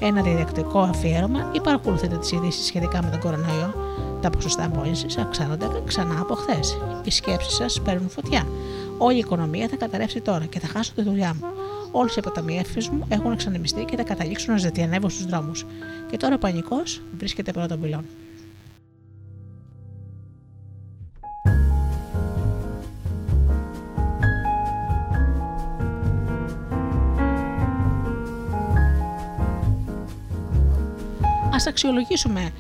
[0.01, 3.75] ένα διδακτικό αφιέρωμα ή παρακολουθείτε τις ειδήσεις σχετικά με τον κορονοϊό.
[4.21, 6.79] Τα ποσοστά μόλυνσης αυξάνονται ξανά από χθες.
[7.05, 8.47] Οι σκέψεις σας παίρνουν φωτιά.
[8.99, 11.47] Όλη η οικονομία θα καταρρεύσει τώρα και θα χάσω τη δουλειά μου.
[11.93, 15.67] Όλες οι αποταμιεύσεις μου έχουν εξανεμιστεί και θα καταλήξουν να ζητιανεύω στους δρόμους.
[16.11, 18.05] Και τώρα ο πανικός βρίσκεται πρώτον πυλών.
[31.53, 32.51] Α αξιολογήσουμε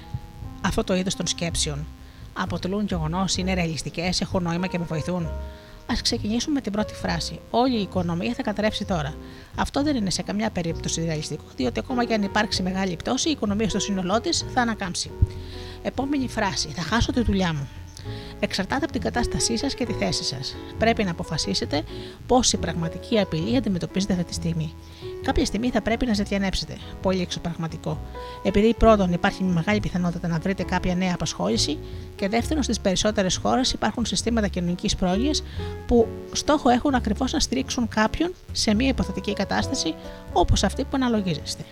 [0.62, 1.86] αυτό το είδος των σκέψεων.
[2.32, 5.28] Αποτελούν γεγονός, είναι ρεαλιστικές, έχουν νόημα και με βοηθούν.
[5.86, 7.40] Α ξεκινήσουμε με την πρώτη φράση.
[7.50, 9.14] Όλη η οικονομία θα καταρρεύσει τώρα.
[9.56, 13.32] Αυτό δεν είναι σε καμιά περίπτωση ρεαλιστικό, διότι ακόμα και αν υπάρξει μεγάλη πτώση, η
[13.32, 15.10] οικονομία στο σύνολό της θα ανακάμψει.
[15.82, 16.68] Επόμενη φράση.
[16.68, 17.68] Θα χάσω τη δουλειά μου
[18.40, 20.56] εξαρτάται από την κατάστασή σας και τη θέση σας.
[20.78, 21.82] Πρέπει να αποφασίσετε
[22.26, 24.74] πόση πραγματική απειλή αντιμετωπίζετε αυτή τη στιγμή.
[25.22, 26.76] Κάποια στιγμή θα πρέπει να ζετιανέψετε.
[27.02, 28.00] Πολύ εξωπραγματικό.
[28.42, 31.78] Επειδή πρώτον υπάρχει μια μεγάλη πιθανότητα να βρείτε κάποια νέα απασχόληση
[32.16, 35.42] και δεύτερον στις περισσότερες χώρες υπάρχουν συστήματα κοινωνικής πρόνοιας
[35.86, 39.94] που στόχο έχουν ακριβώς να στηρίξουν κάποιον σε μια υποθετική κατάσταση
[40.32, 41.64] όπως αυτή που αναλογίζεστε.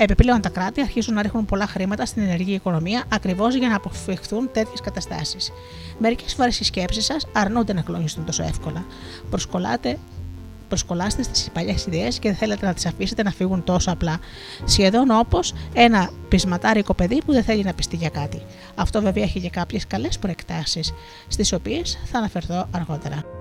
[0.00, 4.50] Επιπλέον, τα κράτη αρχίζουν να ρίχνουν πολλά χρήματα στην ενεργή οικονομία ακριβώς για να αποφευχθούν
[4.52, 5.52] τέτοιες καταστάσεις.
[5.98, 8.84] Μερικές φορές οι σκέψεις σας αρνούνται να κλονιστούν τόσο εύκολα.
[9.30, 9.98] Προσκολάτε
[10.68, 14.18] προσκολάστε στις παλιές ιδέες και δεν θέλετε να τις αφήσετε να φύγουν τόσο απλά.
[14.64, 18.42] Σχεδόν όπως ένα πεισματάρικο παιδί που δεν θέλει να πιστεί για κάτι.
[18.74, 20.92] Αυτό βέβαια έχει και κάποιες καλές προεκτάσεις,
[21.28, 23.37] στις οποίες θα αναφερθώ αργότερα.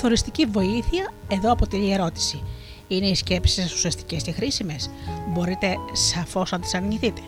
[0.00, 2.42] Καθοριστική βοήθεια εδώ αποτελεί η ερώτηση.
[2.88, 4.90] Είναι οι σκέψεις σας ουσιαστικές και χρήσιμες;
[5.28, 7.20] Μπορείτε σαφώς να τις αρνηθείτε.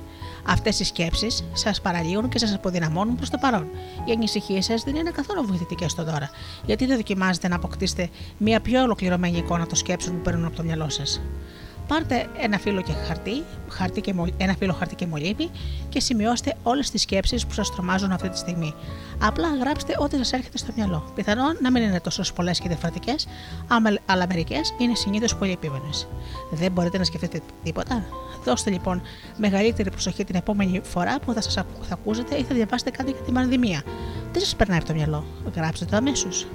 [0.46, 3.68] Αυτές οι σκέψεις σας παραλύουν και σας αποδυναμώνουν προς το παρόν.
[4.04, 6.30] Οι ανησυχίες σας δεν είναι καθόλου βοηθητικές στο τώρα,
[6.66, 10.62] γιατί δεν δοκιμάζετε να αποκτήσετε μια πιο ολοκληρωμένη εικόνα των σκέψεων που παίρνουν από το
[10.62, 11.20] μυαλό σας;
[11.90, 15.50] Πάρτε ένα φύλλο και χαρτί, χαρτί και, μολ- ένα φύλλο χαρτί και μολύβι
[15.88, 18.74] και σημειώστε όλες τις σκέψεις που σας τρομάζουν αυτή τη στιγμή.
[19.18, 21.12] Απλά γράψτε ό,τι σας έρχεται στο μυαλό.
[21.14, 23.26] Πιθανόν να μην είναι τόσο πολλές και διαφορετικές,
[24.06, 25.90] αλλά μερικές είναι συνήθως πολύ επίμενε.
[26.50, 28.04] Δεν μπορείτε να σκεφτείτε τίποτα;
[28.44, 29.02] Δώστε λοιπόν
[29.36, 33.20] μεγαλύτερη προσοχή την επόμενη φορά που θα σας θα ακούσετε ή θα διαβάσετε κάτι για
[33.20, 33.82] την πανδημία.
[34.32, 35.24] Τι σας περνάει από το μυαλό.
[35.54, 36.46] Γράψτε το αμέσως.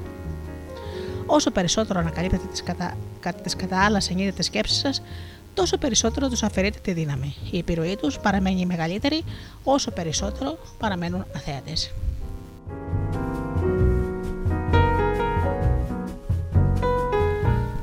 [1.26, 5.02] Όσο περισσότερο ανακαλύπτετε τις κατά, κατά, τις κατά άλλα συνείδητες σκέψεις σας,
[5.54, 7.36] τόσο περισσότερο τους αφαιρείτε τη δύναμη.
[7.52, 9.24] Η επιρροή τους παραμένει μεγαλύτερη,
[9.64, 11.94] όσο περισσότερο παραμένουν αθέατες.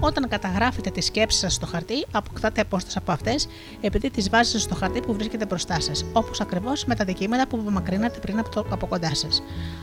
[0.05, 3.49] Όταν καταγράφετε τις σκέψεις σας στο χαρτί, αποκτάτε απόσταση από αυτές
[3.81, 7.59] επειδή τις βάζετε στο χαρτί που βρίσκεται μπροστά σας, όπως ακριβώς με τα αντικείμενα που
[7.61, 9.43] απομακρύνατε πριν από, το, από κοντά σας.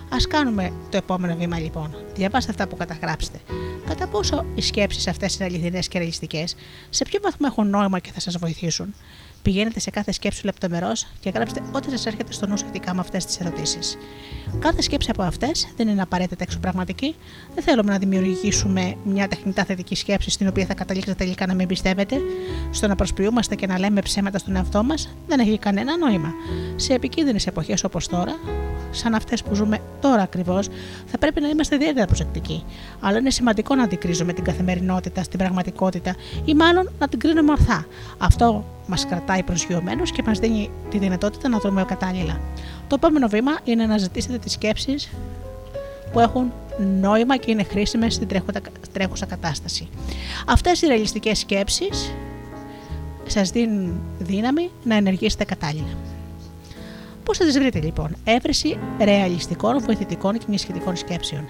[0.09, 1.95] Α κάνουμε το επόμενο βήμα λοιπόν.
[2.15, 3.39] Διαβάστε αυτά που καταγράψετε.
[3.87, 6.55] Κατά πόσο οι σκέψεις αυτές είναι αληθινές και ρεαλιστικές,
[6.89, 8.93] σε ποιο βαθμό έχουν νόημα και θα σας βοηθήσουν;
[9.41, 13.25] Πηγαίνετε σε κάθε σκέψη λεπτομερώς και γράψτε ό,τι σας έρχεται στο νου σχετικά με αυτές
[13.25, 13.97] τις ερωτήσεις.
[14.59, 17.15] Κάθε σκέψη από αυτές δεν είναι απαραίτητα εξωπραγματική.
[17.55, 21.67] Δεν θέλουμε να δημιουργήσουμε μια τεχνητά θετική σκέψη στην οποία θα καταλήξετε τελικά να μην
[21.67, 22.15] πιστεύετε.
[22.71, 26.33] Στο να προσποιούμαστε και να λέμε ψέματα στον εαυτό μας δεν έχει κανένα νόημα.
[26.75, 28.35] Σε επικίνδυνες εποχές όπως τώρα,
[28.91, 30.67] σαν αυτές που ζούμε τώρα ακριβώς,
[31.05, 32.63] θα πρέπει να είμαστε ιδιαίτερα προσεκτικοί.
[32.99, 36.15] Αλλά είναι σημαντικό να αντικρίζουμε την καθημερινότητα στην πραγματικότητα
[36.45, 37.85] ή μάλλον να την κρίνουμε ορθά.
[38.17, 42.39] Αυτό μας κρατάει προσγειωμένους και μας δίνει τη δυνατότητα να δρούμε κατάλληλα.
[42.89, 45.09] Το επόμενο βήμα είναι να ζητήσετε τις σκέψεις
[46.11, 46.51] που έχουν
[46.99, 48.61] νόημα και είναι χρήσιμες στην τρέχοντα-
[48.93, 49.87] τρέχουσα κατάσταση.
[50.47, 52.11] Αυτές οι ρεαλιστικές σκέψεις
[53.27, 55.97] σας δίνουν δύναμη να ενεργήσετε κατάλληλα.
[57.29, 61.49] Πώς θα τις βρείτε λοιπόν, έβρεση ρεαλιστικών, βοηθητικών και μη σχετικών σκέψεων.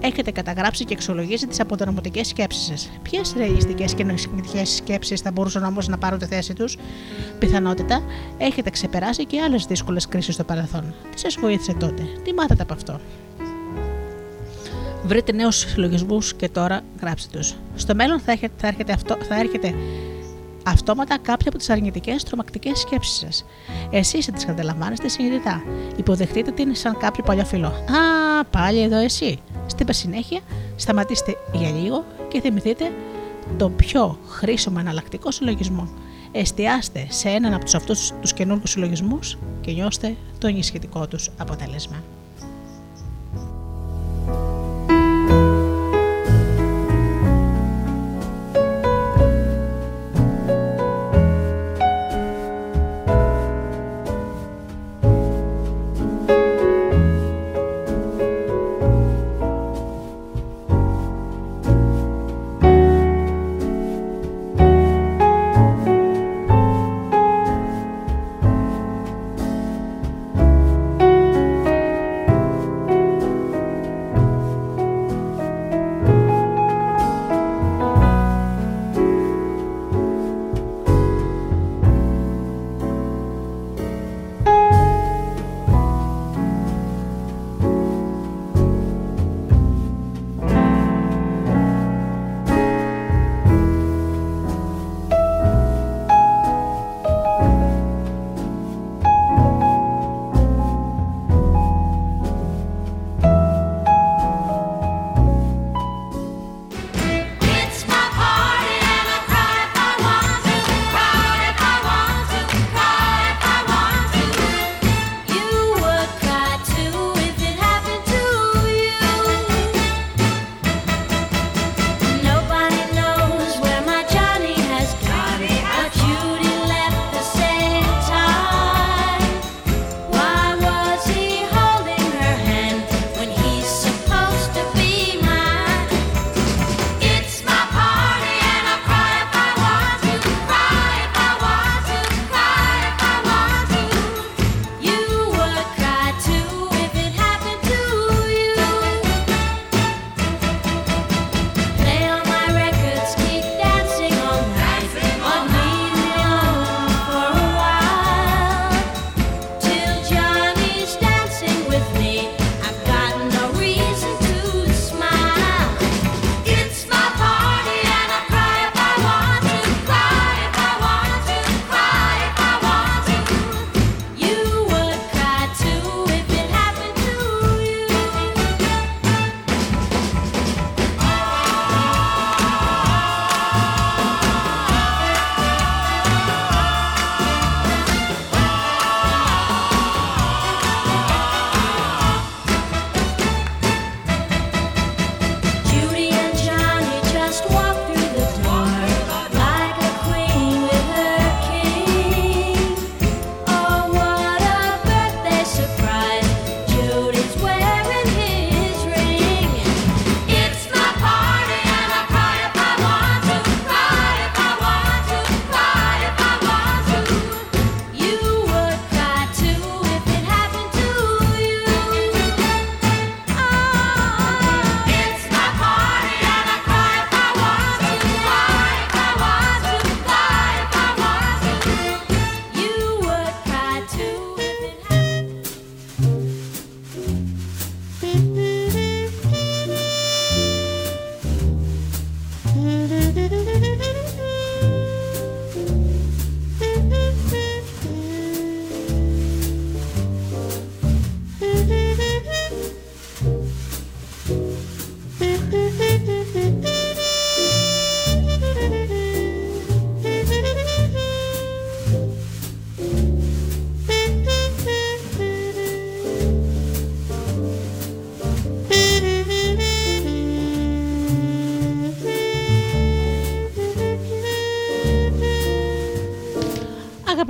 [0.00, 2.90] Έχετε καταγράψει και εξολογήσει τις αποδυναμωτικές σκέψεις σας.
[3.02, 6.76] Ποιες ρεαλιστικές και νοησυχητικέ σκέψεις θα μπορούσαν όμως να πάρουν τη θέση τους,
[7.38, 8.02] πιθανότητα
[8.38, 10.94] έχετε ξεπεράσει και άλλες δύσκολες κρίσεις στο παρελθόν.
[11.10, 13.00] Τι σας βοήθησε τότε, τι μάθατε από αυτό;
[15.04, 17.54] Βρείτε νέους συλλογισμούς και τώρα γράψτε τους.
[17.74, 19.74] Στο μέλλον θα έρχεται, θα έρχεται, αυτό, θα έρχεται
[20.66, 23.44] αυτόματα κάποια από τις αρνητικές τρομακτικές σκέψεις σας.
[23.90, 25.62] Εσείς θα τις καταλαμβάνεστε συνειδητά.
[25.96, 27.66] Υποδεχτείτε την σαν κάποιο παλιό φιλό.
[27.66, 29.38] Α, πάλι εδώ εσύ.
[29.66, 30.40] Στην συνέχεια,
[30.76, 32.92] σταματήστε για λίγο και θυμηθείτε
[33.56, 35.88] τον πιο χρήσιμο εναλλακτικό συλλογισμό.
[36.32, 42.02] Εστιάστε σε έναν από τους αυτούς τους καινούργιους συλλογισμούς και νιώστε το ενισχυτικό τους αποτέλεσμα.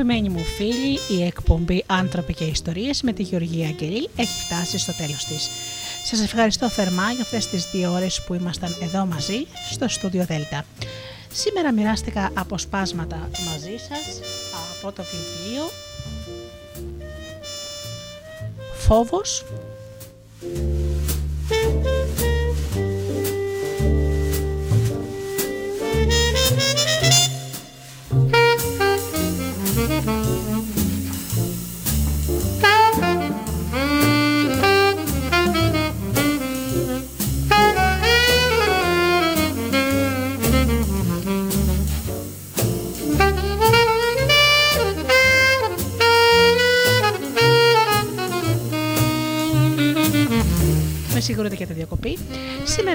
[0.01, 4.93] Αγαπημένοι μου φίλοι, η εκπομπή «Άνθρωποι και Ιστορίες» με τη Γεωργία Αγγελή έχει φτάσει στο
[4.93, 5.51] τέλος της.
[6.05, 10.65] Σας ευχαριστώ θερμά για αυτές τις δύο ώρες που ήμασταν εδώ μαζί στο στούντιο Δέλτα.
[11.33, 14.21] Σήμερα μοιράστηκα αποσπάσματα μαζί σας
[14.79, 15.71] από το βιβλίο
[18.75, 19.45] «Φόβος»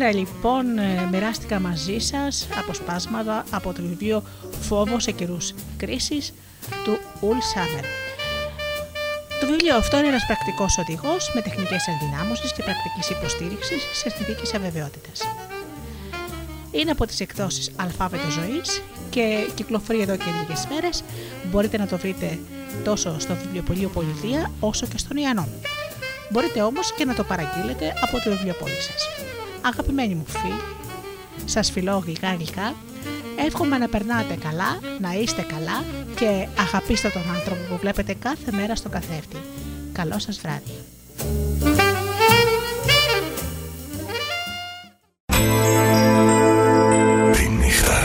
[0.05, 4.23] Σήμερα λοιπόν ε, μοιράστηκα μαζί σας αποσπάσματα από το βιβλίο
[4.61, 6.33] «Φόβος σε καιρούς κρίσης»
[6.83, 7.83] του Ουλ Σάμερ.
[9.39, 14.53] Το βιβλίο αυτό είναι ένας πρακτικός οδηγός με τεχνικές ενδυνάμωσης και πρακτικής υποστήριξης σε συνθήκες
[14.53, 15.21] αβεβαιότητας.
[16.71, 21.03] Είναι από τις εκδόσεις Αλφάβητο Ζωής και κυκλοφορεί εδώ και λίγες μέρες.
[21.51, 22.39] Μπορείτε να το βρείτε
[22.83, 25.47] τόσο στο βιβλιοπωλείο Πολιτεία όσο και στον Ιαννό.
[26.29, 29.33] Μπορείτε όμως και να το παραγγείλετε από το βιβλιοπόλη σας.
[29.67, 30.61] Αγαπημένοι μου φίλοι,
[31.45, 32.75] σας φιλώ γλυκά γλυκά,
[33.45, 35.83] εύχομαι να περνάτε καλά, να είστε καλά
[36.15, 39.37] και αγαπήστε τον άνθρωπο που βλέπετε κάθε μέρα στο καθρέφτη.
[39.91, 40.71] Καλό σας βράδυ.
[47.31, 47.97] Τη νύχτα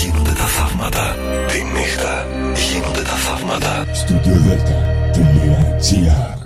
[0.00, 1.16] γίνονται τα θαύματα.
[1.48, 3.86] Τη νύχτα γίνονται τα θαύματα.
[3.86, 6.25] Studio Delta.gr